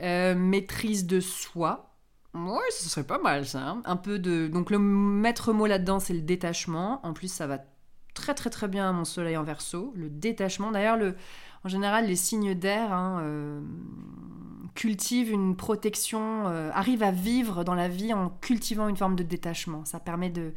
Euh, 0.01 0.35
maîtrise 0.35 1.07
de 1.07 1.19
soi. 1.19 1.95
Ouais, 2.35 2.69
ce 2.69 2.87
serait 2.87 3.07
pas 3.07 3.17
mal 3.17 3.47
ça. 3.47 3.67
Hein. 3.67 3.81
Un 3.85 3.95
peu 3.95 4.19
de. 4.19 4.47
Donc 4.47 4.69
le 4.69 4.77
maître 4.77 5.53
mot 5.53 5.65
là-dedans, 5.65 5.99
c'est 5.99 6.13
le 6.13 6.21
détachement. 6.21 7.03
En 7.03 7.13
plus, 7.13 7.31
ça 7.31 7.47
va 7.47 7.59
très 8.13 8.35
très 8.35 8.51
très 8.51 8.67
bien 8.67 8.87
à 8.87 8.91
mon 8.91 9.05
soleil 9.05 9.37
en 9.37 9.43
verso. 9.43 9.91
Le 9.95 10.07
détachement. 10.09 10.71
D'ailleurs, 10.71 10.97
le... 10.97 11.15
en 11.63 11.69
général, 11.69 12.05
les 12.05 12.15
signes 12.15 12.53
d'air 12.53 12.93
hein, 12.93 13.21
euh, 13.23 13.59
cultive 14.77 15.31
une 15.31 15.57
protection, 15.57 16.47
euh, 16.47 16.69
arrive 16.71 17.01
à 17.01 17.11
vivre 17.11 17.63
dans 17.63 17.73
la 17.73 17.89
vie 17.89 18.13
en 18.13 18.29
cultivant 18.29 18.87
une 18.87 18.95
forme 18.95 19.15
de 19.15 19.23
détachement. 19.23 19.83
Ça 19.85 19.99
permet 19.99 20.29
de, 20.29 20.53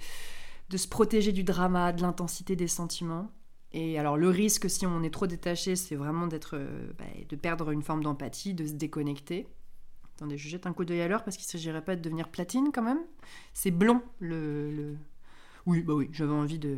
de 0.69 0.77
se 0.77 0.87
protéger 0.87 1.33
du 1.33 1.43
drama, 1.43 1.93
de 1.93 2.03
l'intensité 2.03 2.55
des 2.55 2.69
sentiments. 2.69 3.31
Et 3.73 3.99
alors 3.99 4.19
le 4.19 4.29
risque, 4.29 4.69
si 4.69 4.87
on 4.87 5.03
est 5.03 5.11
trop 5.11 5.27
détaché, 5.27 5.75
c'est 5.75 5.97
vraiment 5.97 6.27
d'être, 6.27 6.57
euh, 6.57 6.93
bah, 6.99 7.07
de 7.27 7.37
perdre 7.37 7.71
une 7.71 7.83
forme 7.83 8.03
d'empathie, 8.03 8.53
de 8.53 8.67
se 8.67 8.75
déconnecter. 8.75 9.49
Attendez, 10.17 10.37
je 10.37 10.49
jette 10.51 10.67
un 10.67 10.75
coup 10.75 10.85
d'œil 10.85 11.01
à 11.01 11.09
l'heure 11.09 11.25
parce 11.25 11.39
qu'il 11.39 11.47
ne 11.47 11.53
s'agirait 11.53 11.83
pas 11.83 11.97
de 11.97 12.03
devenir 12.03 12.29
platine 12.29 12.73
quand 12.75 12.83
même. 12.83 13.01
C'est 13.55 13.71
blond 13.71 14.03
le, 14.19 14.71
le... 14.71 14.97
Oui, 15.65 15.81
bah 15.81 15.95
oui, 15.95 16.11
j'avais 16.13 16.35
envie 16.35 16.59
de... 16.59 16.77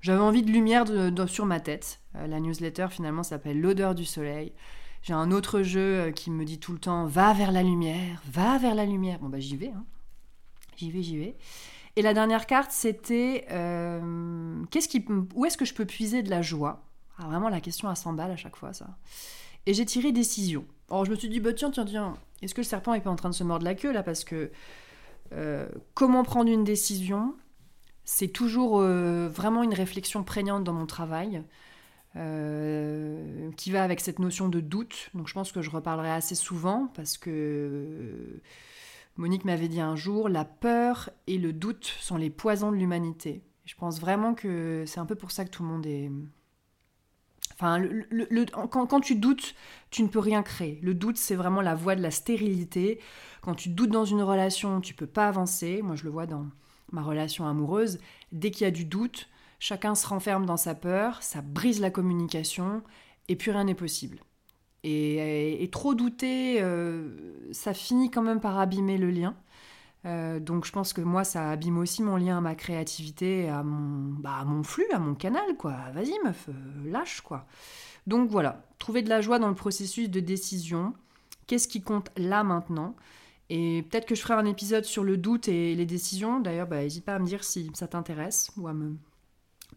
J'avais 0.00 0.22
envie 0.22 0.42
de 0.42 0.50
lumière 0.50 0.86
sur 1.26 1.44
ma 1.44 1.60
tête. 1.60 2.00
Euh, 2.14 2.26
la 2.26 2.40
newsletter 2.40 2.86
finalement 2.88 3.22
s'appelle 3.22 3.60
L'odeur 3.60 3.94
du 3.94 4.06
soleil. 4.06 4.54
J'ai 5.02 5.12
un 5.12 5.30
autre 5.30 5.62
jeu 5.62 5.80
euh, 5.80 6.10
qui 6.10 6.30
me 6.30 6.44
dit 6.44 6.58
tout 6.58 6.72
le 6.72 6.78
temps 6.78 7.06
va 7.06 7.32
vers 7.32 7.52
la 7.52 7.62
lumière, 7.62 8.22
va 8.30 8.58
vers 8.58 8.74
la 8.74 8.84
lumière. 8.84 9.18
Bon 9.20 9.28
bah 9.28 9.40
j'y 9.40 9.56
vais, 9.56 9.68
hein. 9.68 9.84
j'y 10.76 10.90
vais, 10.90 11.02
j'y 11.02 11.18
vais. 11.18 11.36
Et 11.96 12.02
la 12.02 12.14
dernière 12.14 12.46
carte 12.46 12.70
c'était 12.70 13.46
euh, 13.50 14.62
qu'est-ce 14.70 14.88
qui, 14.88 15.04
où 15.34 15.44
est-ce 15.44 15.56
que 15.56 15.64
je 15.64 15.74
peux 15.74 15.86
puiser 15.86 16.22
de 16.22 16.30
la 16.30 16.42
joie? 16.42 16.82
Ah, 17.18 17.24
Vraiment 17.26 17.48
la 17.48 17.60
question 17.60 17.88
à 17.88 17.94
100 17.94 18.12
balles 18.14 18.30
à 18.30 18.36
chaque 18.36 18.56
fois 18.56 18.72
ça. 18.72 18.98
Et 19.66 19.74
j'ai 19.74 19.84
tiré 19.84 20.12
décision. 20.12 20.64
Alors 20.90 21.04
je 21.04 21.10
me 21.10 21.16
suis 21.16 21.28
dit 21.28 21.40
bah 21.40 21.52
tiens 21.52 21.70
tiens 21.70 21.84
tiens, 21.84 22.14
est-ce 22.42 22.54
que 22.54 22.60
le 22.60 22.66
serpent 22.66 22.94
est 22.94 23.00
pas 23.00 23.10
en 23.10 23.16
train 23.16 23.30
de 23.30 23.34
se 23.34 23.44
mordre 23.44 23.64
la 23.64 23.74
queue 23.74 23.92
là? 23.92 24.02
Parce 24.02 24.24
que 24.24 24.50
euh, 25.32 25.68
comment 25.94 26.22
prendre 26.22 26.50
une 26.50 26.64
décision? 26.64 27.34
C'est 28.04 28.28
toujours 28.28 28.80
vraiment 28.80 29.62
une 29.62 29.74
réflexion 29.74 30.24
prégnante 30.24 30.64
dans 30.64 30.72
mon 30.72 30.86
travail. 30.86 31.42
Euh, 32.16 33.50
qui 33.56 33.70
va 33.70 33.84
avec 33.84 34.00
cette 34.00 34.18
notion 34.18 34.48
de 34.48 34.60
doute. 34.60 35.10
Donc 35.14 35.28
je 35.28 35.34
pense 35.34 35.52
que 35.52 35.60
je 35.60 35.70
reparlerai 35.70 36.10
assez 36.10 36.34
souvent 36.34 36.90
parce 36.94 37.18
que 37.18 37.30
euh, 37.30 38.42
Monique 39.16 39.44
m'avait 39.44 39.68
dit 39.68 39.80
un 39.80 39.94
jour, 39.94 40.28
la 40.28 40.44
peur 40.44 41.10
et 41.26 41.36
le 41.36 41.52
doute 41.52 41.84
sont 42.00 42.16
les 42.16 42.30
poisons 42.30 42.72
de 42.72 42.76
l'humanité. 42.76 43.42
Je 43.66 43.74
pense 43.74 44.00
vraiment 44.00 44.34
que 44.34 44.84
c'est 44.86 45.00
un 45.00 45.06
peu 45.06 45.16
pour 45.16 45.30
ça 45.30 45.44
que 45.44 45.50
tout 45.50 45.62
le 45.62 45.68
monde 45.68 45.86
est... 45.86 46.10
Enfin, 47.52 47.82
quand, 48.52 48.86
quand, 48.86 49.00
tu 49.00 49.16
doutes, 49.16 49.54
tu 49.90 50.02
ne 50.02 50.08
peux 50.08 50.20
rien 50.20 50.42
créer. 50.42 50.78
Le 50.82 50.94
doute, 50.94 51.18
c'est 51.18 51.34
vraiment 51.34 51.60
la 51.60 51.74
voie 51.74 51.96
de 51.96 52.02
la 52.02 52.12
stérilité. 52.12 53.00
Quand 53.42 53.54
tu 53.54 53.68
doutes 53.68 53.90
dans 53.90 54.04
une 54.04 54.22
relation, 54.22 54.80
tu 54.80 54.94
peux 54.94 55.06
pas 55.06 55.26
avancer. 55.28 55.82
Moi, 55.82 55.96
je 55.96 56.04
le 56.04 56.10
vois 56.10 56.26
dans 56.26 56.46
ma 56.92 57.02
relation 57.02 57.46
amoureuse. 57.46 57.98
Dès 58.32 58.50
qu'il 58.52 58.64
y 58.64 58.68
a 58.68 58.70
du 58.70 58.84
doute, 58.84 59.28
chacun 59.58 59.94
se 59.94 60.06
renferme 60.06 60.46
dans 60.46 60.56
sa 60.56 60.74
peur, 60.74 61.22
ça 61.22 61.42
brise 61.42 61.80
la 61.80 61.90
communication, 61.90 62.82
et 63.28 63.36
plus 63.36 63.50
rien 63.50 63.64
n'est 63.64 63.74
possible. 63.74 64.18
Et, 64.84 65.68
trop 65.72 65.94
douter, 65.94 66.62
euh, 66.62 67.32
ça 67.52 67.74
finit 67.74 68.10
quand 68.10 68.22
même 68.22 68.40
par 68.40 68.58
abîmer 68.58 68.96
le 68.96 69.10
lien. 69.10 69.34
Euh, 70.06 70.38
donc 70.38 70.64
je 70.64 70.72
pense 70.72 70.92
que 70.92 71.00
moi, 71.00 71.24
ça 71.24 71.50
abîme 71.50 71.78
aussi 71.78 72.02
mon 72.02 72.16
lien 72.16 72.38
à 72.38 72.40
ma 72.40 72.54
créativité, 72.54 73.48
à 73.48 73.62
mon, 73.62 74.14
bah, 74.14 74.46
flux, 74.62 74.86
à 74.92 74.98
mon 74.98 75.14
canal, 75.14 75.56
quoi. 75.58 75.74
Vas-y, 75.92 76.14
meuf, 76.24 76.48
euh, 76.48 76.90
lâche, 76.90 77.20
quoi. 77.20 77.46
Donc 78.06 78.30
voilà, 78.30 78.62
trouver 78.78 79.02
de 79.02 79.08
la 79.08 79.20
joie 79.20 79.38
dans 79.38 79.48
le 79.48 79.54
processus 79.54 80.08
de 80.08 80.20
décision. 80.20 80.94
Qu'est-ce 81.46 81.68
qui 81.68 81.82
compte 81.82 82.10
là 82.16 82.44
maintenant? 82.44 82.94
Et 83.50 83.84
peut-être 83.90 84.06
que 84.06 84.14
je 84.14 84.22
ferai 84.22 84.34
un 84.34 84.44
épisode 84.46 84.84
sur 84.84 85.04
le 85.04 85.16
doute 85.16 85.48
et 85.48 85.74
les 85.74 85.86
décisions. 85.86 86.40
D'ailleurs, 86.40 86.66
bah, 86.68 86.82
n'hésite 86.82 87.04
pas 87.04 87.16
à 87.16 87.18
me 87.18 87.26
dire 87.26 87.44
si 87.44 87.70
ça 87.74 87.88
t'intéresse 87.88 88.50
ou 88.56 88.68
à 88.68 88.74
me 88.74 88.96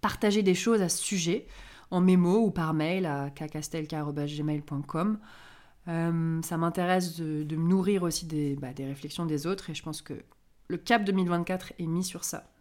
partager 0.01 0.43
des 0.43 0.55
choses 0.55 0.81
à 0.81 0.89
ce 0.89 1.01
sujet 1.01 1.47
en 1.91 2.01
mémo 2.01 2.45
ou 2.45 2.51
par 2.51 2.73
mail 2.73 3.05
à 3.05 3.29
kcastelka.gmail.com. 3.29 5.19
Euh, 5.87 6.41
ça 6.41 6.57
m'intéresse 6.57 7.19
de, 7.19 7.55
me 7.55 7.67
nourrir 7.67 8.03
aussi 8.03 8.25
des, 8.25 8.55
bah, 8.55 8.73
des, 8.73 8.85
réflexions 8.85 9.25
des 9.25 9.47
autres 9.47 9.69
et 9.69 9.73
je 9.73 9.83
pense 9.83 10.01
que 10.01 10.13
le 10.67 10.77
cap 10.77 11.03
2024 11.03 11.73
est 11.79 11.85
mis 11.85 12.03
sur 12.03 12.23
ça, 12.23 12.51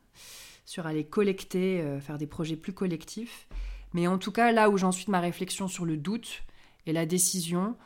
sur 0.64 0.86
aller 0.86 1.04
collecter, 1.04 1.80
euh, 1.80 2.00
faire 2.00 2.18
des 2.18 2.26
projets 2.26 2.56
plus 2.56 2.72
collectifs. 2.72 3.46
Mais 3.92 4.06
en 4.06 4.18
tout 4.18 4.32
cas, 4.32 4.52
là 4.52 4.70
où 4.70 4.78
j'en 4.78 4.92
suis 4.92 5.10
ma 5.10 5.20
réflexion 5.20 5.68
sur 5.68 5.84
le 5.84 5.96
doute 5.96 6.42
et 6.86 6.92
la 6.92 7.06
décision, 7.06 7.76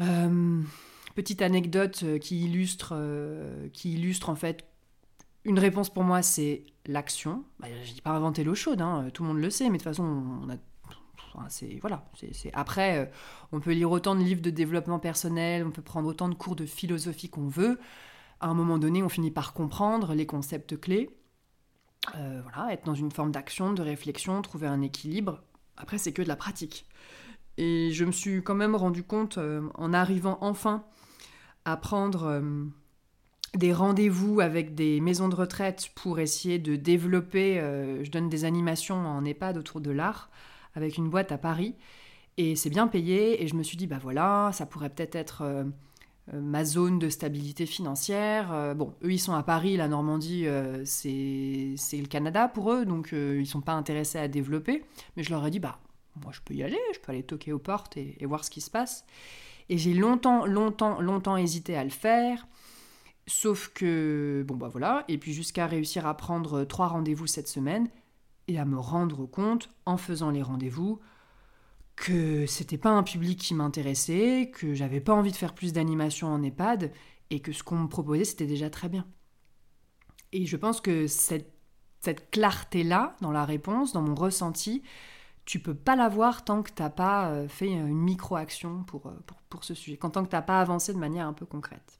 euh, 0.00 0.60
petite 1.14 1.42
anecdote 1.42 2.04
qui 2.20 2.44
illustre, 2.44 2.94
qui 3.72 3.94
illustre 3.94 4.28
en 4.28 4.34
fait 4.34 4.66
une 5.44 5.58
réponse 5.58 5.90
pour 5.92 6.04
moi, 6.04 6.22
c'est 6.22 6.64
l'action. 6.86 7.44
Bah, 7.60 7.68
je 7.84 7.92
dis 7.92 8.00
pas 8.00 8.10
inventer 8.10 8.44
l'eau 8.44 8.54
chaude, 8.54 8.80
hein, 8.80 9.08
tout 9.12 9.22
le 9.22 9.28
monde 9.28 9.38
le 9.38 9.50
sait, 9.50 9.64
mais 9.64 9.78
de 9.78 9.82
toute 9.82 9.90
façon, 9.90 10.04
on 10.42 10.50
a 10.50 10.56
c'est 11.48 11.78
voilà 11.80 12.04
c'est 12.14 12.52
après 12.54 12.98
euh, 12.98 13.06
on 13.52 13.60
peut 13.60 13.72
lire 13.72 13.90
autant 13.90 14.14
de 14.14 14.20
livres 14.20 14.42
de 14.42 14.50
développement 14.50 14.98
personnel 14.98 15.64
on 15.66 15.70
peut 15.70 15.82
prendre 15.82 16.08
autant 16.08 16.28
de 16.28 16.34
cours 16.34 16.56
de 16.56 16.66
philosophie 16.66 17.28
qu'on 17.28 17.48
veut. 17.48 17.78
À 18.40 18.48
un 18.48 18.54
moment 18.54 18.78
donné 18.78 19.02
on 19.02 19.08
finit 19.08 19.30
par 19.30 19.52
comprendre 19.52 20.14
les 20.14 20.26
concepts 20.26 20.78
clés. 20.78 21.10
Euh, 22.16 22.42
voilà 22.42 22.72
être 22.72 22.84
dans 22.84 22.94
une 22.94 23.10
forme 23.10 23.32
d'action 23.32 23.72
de 23.72 23.82
réflexion 23.82 24.42
trouver 24.42 24.66
un 24.66 24.82
équilibre. 24.82 25.42
Après 25.76 25.98
c'est 25.98 26.12
que 26.12 26.22
de 26.22 26.28
la 26.28 26.36
pratique. 26.36 26.86
Et 27.56 27.90
je 27.92 28.04
me 28.04 28.12
suis 28.12 28.42
quand 28.42 28.54
même 28.54 28.74
rendu 28.74 29.02
compte 29.04 29.38
euh, 29.38 29.68
en 29.74 29.92
arrivant 29.92 30.38
enfin 30.40 30.84
à 31.64 31.76
prendre 31.76 32.42
des 33.54 33.72
rendez-vous 33.72 34.40
avec 34.40 34.74
des 34.74 35.00
maisons 35.00 35.28
de 35.28 35.34
retraite 35.34 35.90
pour 35.94 36.18
essayer 36.18 36.58
de 36.58 36.76
développer, 36.76 37.60
euh, 37.60 38.02
je 38.04 38.10
donne 38.10 38.28
des 38.28 38.44
animations 38.44 38.96
en 38.96 39.24
EHPAD 39.24 39.56
autour 39.56 39.80
de 39.80 39.90
l'art, 39.90 40.30
avec 40.74 40.98
une 40.98 41.08
boîte 41.08 41.30
à 41.32 41.38
Paris, 41.38 41.74
et 42.36 42.56
c'est 42.56 42.70
bien 42.70 42.88
payé, 42.88 43.42
et 43.42 43.46
je 43.46 43.54
me 43.54 43.62
suis 43.62 43.76
dit, 43.76 43.86
bah 43.86 43.98
voilà, 44.02 44.50
ça 44.52 44.66
pourrait 44.66 44.90
peut-être 44.90 45.14
être, 45.14 45.42
euh, 45.42 45.64
euh, 46.32 46.40
ma 46.40 46.64
zone 46.64 46.98
de 46.98 47.08
stabilité 47.08 47.64
financière. 47.64 48.74
bon, 48.74 48.94
eux, 49.04 49.12
ils 49.12 49.20
sont 49.20 49.34
à 49.34 49.42
Paris, 49.44 49.76
la 49.76 49.88
Normandie, 49.88 50.46
c'est 50.84 51.76
le 51.92 52.06
Canada 52.06 52.48
pour 52.48 52.72
eux, 52.72 52.84
donc 52.84 53.12
ils 53.12 53.46
sont 53.46 53.60
pas 53.60 53.74
intéressés 53.74 54.18
à 54.18 54.26
développer, 54.26 54.82
mais 55.16 55.22
je 55.22 55.30
leur 55.30 55.46
ai 55.46 55.50
dit, 55.50 55.60
bah, 55.60 55.78
moi 56.22 56.32
je 56.32 56.40
peux 56.44 56.54
y 56.54 56.62
aller, 56.62 56.78
je 56.92 56.98
peux 56.98 57.12
aller 57.12 57.22
toquer 57.22 57.52
aux 57.52 57.58
portes 57.58 57.96
et, 57.96 58.16
et 58.18 58.26
voir 58.26 58.44
ce 58.44 58.50
qui 58.50 58.60
se 58.60 58.70
passe. 58.70 59.04
Et 59.68 59.78
j'ai 59.78 59.94
longtemps, 59.94 60.44
longtemps, 60.44 61.00
longtemps 61.00 61.36
hésité 61.36 61.76
à 61.76 61.84
le 61.84 61.90
faire. 61.90 62.46
Sauf 63.26 63.68
que, 63.68 64.44
bon 64.46 64.56
bah 64.56 64.68
voilà, 64.68 65.04
et 65.08 65.16
puis 65.16 65.32
jusqu'à 65.32 65.66
réussir 65.66 66.06
à 66.06 66.16
prendre 66.16 66.64
trois 66.64 66.88
rendez-vous 66.88 67.26
cette 67.26 67.48
semaine 67.48 67.88
et 68.48 68.58
à 68.58 68.66
me 68.66 68.78
rendre 68.78 69.24
compte, 69.26 69.70
en 69.86 69.96
faisant 69.96 70.30
les 70.30 70.42
rendez-vous, 70.42 71.00
que 71.96 72.44
c'était 72.46 72.78
pas 72.78 72.90
un 72.90 73.02
public 73.02 73.38
qui 73.38 73.54
m'intéressait, 73.54 74.50
que 74.52 74.74
j'avais 74.74 75.00
pas 75.00 75.14
envie 75.14 75.32
de 75.32 75.36
faire 75.36 75.54
plus 75.54 75.72
d'animation 75.72 76.28
en 76.28 76.42
EHPAD 76.42 76.92
et 77.30 77.40
que 77.40 77.52
ce 77.52 77.62
qu'on 77.62 77.78
me 77.78 77.88
proposait 77.88 78.24
c'était 78.24 78.46
déjà 78.46 78.68
très 78.68 78.88
bien. 78.88 79.06
Et 80.32 80.46
je 80.46 80.56
pense 80.56 80.80
que 80.80 81.06
cette 81.06 82.30
clarté-là 82.30 83.16
dans 83.22 83.32
la 83.32 83.44
réponse, 83.44 83.92
dans 83.92 84.02
mon 84.02 84.14
ressenti, 84.14 84.82
tu 85.44 85.60
peux 85.60 85.74
pas 85.74 85.96
l'avoir 85.96 86.44
tant 86.44 86.62
que 86.62 86.72
tu 86.72 86.82
n'as 86.82 86.90
pas 86.90 87.30
euh, 87.30 87.48
fait 87.48 87.68
une 87.68 87.94
micro-action 87.94 88.82
pour, 88.84 89.06
euh, 89.06 89.14
pour, 89.26 89.36
pour, 89.42 89.64
ce 89.64 89.74
sujet, 89.74 89.96
tant 89.96 90.10
que 90.10 90.28
tu 90.28 90.34
n'as 90.34 90.42
pas 90.42 90.60
avancé 90.60 90.92
de 90.92 90.98
manière 90.98 91.26
un 91.26 91.34
peu 91.34 91.46
concrète. 91.46 91.98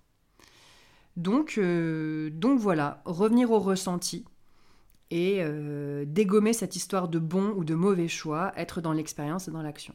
Donc, 1.17 1.55
euh, 1.59 2.31
donc 2.31 2.59
voilà, 2.59 3.03
revenir 3.05 3.51
au 3.51 3.61
ressenti 3.61 4.25
et 5.11 5.45
dégommer 6.07 6.53
cette 6.53 6.75
histoire 6.75 7.07
de 7.07 7.21
bon 7.21 7.51
ou 7.51 7.63
de 7.63 7.77
mauvais 7.77 8.09
choix, 8.09 8.53
être 8.57 8.81
dans 8.81 8.93
l'expérience 8.93 9.47
et 9.47 9.53
dans 9.53 9.63
l'action. 9.63 9.95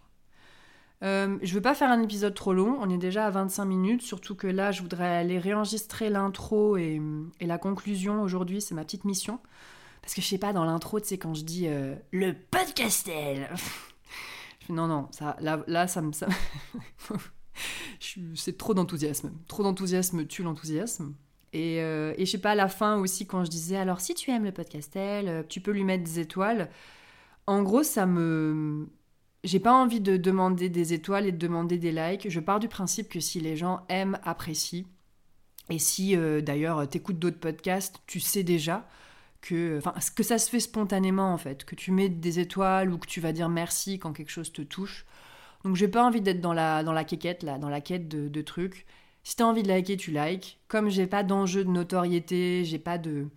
Euh, 1.02 1.38
je 1.42 1.54
veux 1.54 1.62
pas 1.62 1.76
faire 1.76 1.90
un 1.90 2.02
épisode 2.02 2.34
trop 2.34 2.52
long, 2.52 2.78
on 2.82 2.90
est 2.90 2.98
déjà 2.98 3.26
à 3.26 3.30
25 3.30 3.66
minutes, 3.66 4.02
surtout 4.02 4.36
que 4.36 4.48
là 4.48 4.72
je 4.72 4.82
voudrais 4.82 5.08
aller 5.08 5.40
réenregistrer 5.40 6.10
l'intro 6.10 6.76
et, 6.76 7.02
la 7.40 7.58
conclusion 7.58 8.22
aujourd'hui, 8.22 8.62
c'est 8.62 8.76
ma 8.76 8.84
petite 8.84 9.06
mission. 9.06 9.40
Parce 10.02 10.14
que 10.14 10.22
je 10.22 10.28
sais 10.28 10.38
pas, 10.38 10.54
dans 10.54 10.66
l'intro, 10.66 11.00
tu 11.00 11.08
sais, 11.08 11.18
quand 11.18 11.34
je 11.34 11.44
dis 11.44 11.68
euh, 11.68 11.96
le 12.12 12.34
podcastel, 12.34 13.50
non, 14.70 14.88
non, 14.88 15.08
ça, 15.12 15.36
là, 15.40 15.64
là 15.68 15.88
ça 15.88 16.02
me. 16.02 16.12
Ça... 16.12 16.28
c'est 18.36 18.58
trop 18.58 18.74
d'enthousiasme. 18.74 19.32
Trop 19.48 19.64
d'enthousiasme 19.64 20.26
tue 20.26 20.44
l'enthousiasme. 20.44 21.14
Et, 21.54 21.82
euh, 21.82 22.14
et 22.18 22.26
je 22.26 22.32
sais 22.32 22.38
pas, 22.38 22.52
à 22.52 22.56
la 22.56 22.68
fin 22.68 22.98
aussi, 22.98 23.26
quand 23.26 23.44
je 23.44 23.50
disais 23.50 23.78
alors 23.78 24.02
si 24.02 24.14
tu 24.14 24.32
aimes 24.32 24.46
le 24.46 24.52
podcastel, 24.52 25.28
euh, 25.28 25.44
tu 25.48 25.62
peux 25.62 25.72
lui 25.72 25.84
mettre 25.84 26.04
des 26.04 26.20
étoiles. 26.20 26.70
En 27.48 27.64
gros, 27.64 27.84
ça 27.84 28.06
me. 28.06 28.88
J'ai 29.44 29.60
pas 29.60 29.74
envie 29.74 30.02
de 30.02 30.18
demander 30.18 30.70
des 30.70 30.94
étoiles 30.94 31.26
et 31.26 31.32
de 31.32 31.38
demander 31.38 31.78
des 31.78 31.92
likes. 31.92 32.30
Je 32.30 32.40
pars 32.40 32.60
du 32.60 32.68
principe 32.68 33.10
que 33.10 33.20
si 33.20 33.40
les 33.40 33.56
gens 33.56 33.86
aiment, 33.90 34.20
apprécient, 34.24 34.86
et 35.70 35.80
si 35.80 36.16
euh, 36.16 36.42
d'ailleurs 36.42 36.88
t'écoutes 36.90 37.20
d'autres 37.20 37.40
podcasts, 37.40 38.02
tu 38.06 38.20
sais 38.20 38.44
déjà 38.44 38.88
que, 39.42 39.80
que 40.16 40.24
ça 40.24 40.38
se 40.38 40.50
fait 40.50 40.60
spontanément 40.60 41.34
en 41.34 41.38
fait, 41.38 41.64
que 41.64 41.76
tu 41.76 41.92
mets 41.92 42.10
des 42.10 42.40
étoiles 42.40 42.92
ou 42.92 42.98
que 42.98 43.08
tu 43.08 43.22
vas 43.22 43.32
dire 43.32 43.50
merci 43.50 44.00
quand 44.00 44.14
quelque 44.14 44.32
chose 44.32 44.52
te 44.52 44.62
touche. 44.62 45.06
Donc 45.64 45.76
j'ai 45.76 45.88
pas 45.88 46.06
envie 46.06 46.22
d'être 46.22 46.42
dans 46.42 46.54
la, 46.54 46.84
dans 46.84 46.94
la 46.94 47.04
quéquette, 47.04 47.44
là, 47.44 47.58
dans 47.58 47.70
la 47.70 47.82
quête 47.82 48.08
de, 48.08 48.42
trucs. 48.42 48.86
Si 49.24 49.36
t'as 49.36 49.46
envie 49.46 49.64
de 49.64 49.68
liker, 49.68 49.98
tu 49.98 50.12
likes. 50.12 50.60
Comme 50.68 50.90
j'ai 50.90 51.08
pas 51.08 51.24
d'enjeu 51.24 51.64
de 51.66 51.70
notoriété, 51.70 52.64
j'ai 52.66 52.80
pas 52.80 52.98
de 52.98 53.28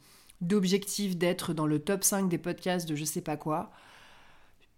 d'objectif 0.40 1.16
d'être 1.16 1.54
dans 1.54 1.66
le 1.66 1.78
top 1.78 2.02
5 2.02 2.28
des 2.28 2.38
podcasts 2.38 2.88
de 2.88 2.96
je 2.96 3.04
sais 3.04 3.20
pas 3.20 3.36
quoi, 3.36 3.70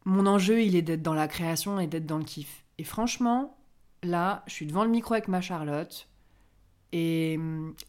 mon 0.05 0.27
enjeu 0.27 0.63
il 0.63 0.77
est 0.77 0.83
d'être 0.83 1.03
dans 1.03 1.15
la 1.15 1.27
création 1.27 1.81
et 1.81 1.87
d'être 1.87 2.05
dans 2.05 2.19
le 2.19 2.25
kiff. 2.25 2.65
Et 2.77 2.85
franchement, 2.85 3.57
là, 4.03 4.43
je 4.47 4.53
suis 4.53 4.67
devant 4.67 4.85
le 4.85 4.91
micro 4.91 5.15
avec 5.15 5.27
ma 5.27 5.41
Charlotte, 5.41 6.07
et, 6.97 7.41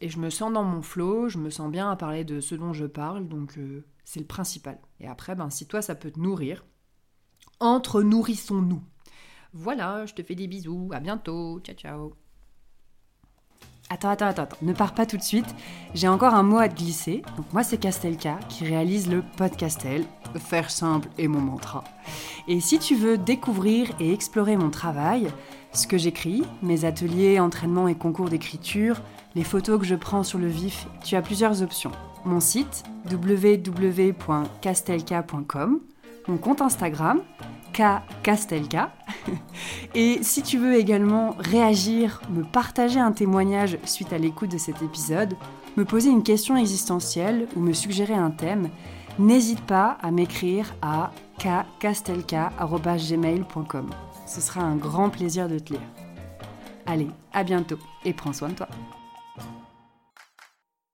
je 0.02 0.18
me 0.18 0.30
sens 0.30 0.52
dans 0.52 0.64
mon 0.64 0.82
flow, 0.82 1.28
je 1.28 1.38
me 1.38 1.48
sens 1.48 1.70
bien 1.70 1.88
à 1.88 1.94
parler 1.94 2.24
de 2.24 2.40
ce 2.40 2.56
dont 2.56 2.72
je 2.72 2.86
parle, 2.86 3.28
donc 3.28 3.56
euh, 3.56 3.84
c'est 4.04 4.18
le 4.18 4.26
principal. 4.26 4.80
Et 4.98 5.06
après, 5.06 5.36
ben, 5.36 5.48
si 5.48 5.68
toi 5.68 5.80
ça 5.80 5.94
peut 5.94 6.10
te 6.10 6.18
nourrir, 6.18 6.64
entre 7.60 8.02
nourrissons-nous. 8.02 8.82
Voilà, 9.58 10.04
je 10.04 10.12
te 10.12 10.22
fais 10.22 10.34
des 10.34 10.48
bisous, 10.48 10.90
à 10.92 11.00
bientôt, 11.00 11.60
ciao 11.60 11.74
ciao. 11.74 12.12
Attends, 13.88 14.10
attends, 14.10 14.26
attends, 14.26 14.42
attends, 14.42 14.58
ne 14.60 14.74
pars 14.74 14.92
pas 14.92 15.06
tout 15.06 15.16
de 15.16 15.22
suite. 15.22 15.46
J'ai 15.94 16.08
encore 16.08 16.34
un 16.34 16.42
mot 16.42 16.58
à 16.58 16.68
te 16.68 16.76
glisser. 16.76 17.22
Donc 17.38 17.50
moi 17.54 17.62
c'est 17.62 17.78
Castelka 17.78 18.38
qui 18.50 18.66
réalise 18.66 19.08
le 19.08 19.22
podcastel. 19.38 20.04
Faire 20.34 20.70
simple 20.70 21.08
est 21.16 21.26
mon 21.26 21.40
mantra. 21.40 21.84
Et 22.48 22.60
si 22.60 22.78
tu 22.78 22.96
veux 22.96 23.16
découvrir 23.16 23.88
et 23.98 24.12
explorer 24.12 24.58
mon 24.58 24.68
travail, 24.68 25.28
ce 25.72 25.86
que 25.86 25.96
j'écris, 25.96 26.42
mes 26.60 26.84
ateliers, 26.84 27.40
entraînements 27.40 27.88
et 27.88 27.94
concours 27.94 28.28
d'écriture, 28.28 29.00
les 29.34 29.44
photos 29.44 29.80
que 29.80 29.86
je 29.86 29.94
prends 29.94 30.22
sur 30.22 30.38
le 30.38 30.48
vif, 30.48 30.86
tu 31.02 31.16
as 31.16 31.22
plusieurs 31.22 31.62
options. 31.62 31.92
Mon 32.26 32.40
site 32.40 32.84
www.castelka.com, 33.10 35.80
mon 36.28 36.36
compte 36.36 36.62
Instagram 36.62 37.22
Castelka. 38.22 38.92
Et 39.94 40.22
si 40.22 40.42
tu 40.42 40.58
veux 40.58 40.76
également 40.76 41.34
réagir, 41.38 42.20
me 42.30 42.42
partager 42.42 43.00
un 43.00 43.12
témoignage 43.12 43.78
suite 43.84 44.12
à 44.12 44.18
l'écoute 44.18 44.50
de 44.50 44.58
cet 44.58 44.82
épisode, 44.82 45.34
me 45.76 45.84
poser 45.84 46.10
une 46.10 46.22
question 46.22 46.56
existentielle 46.56 47.48
ou 47.54 47.60
me 47.60 47.72
suggérer 47.72 48.14
un 48.14 48.30
thème, 48.30 48.70
n'hésite 49.18 49.62
pas 49.62 49.98
à 50.02 50.10
m'écrire 50.10 50.74
à 50.82 51.12
kkastelka.gmail.com. 51.38 53.90
Ce 54.26 54.40
sera 54.40 54.62
un 54.62 54.76
grand 54.76 55.10
plaisir 55.10 55.48
de 55.48 55.58
te 55.58 55.74
lire. 55.74 55.82
Allez, 56.86 57.08
à 57.32 57.44
bientôt 57.44 57.78
et 58.04 58.12
prends 58.12 58.32
soin 58.32 58.48
de 58.48 58.54
toi. 58.54 58.68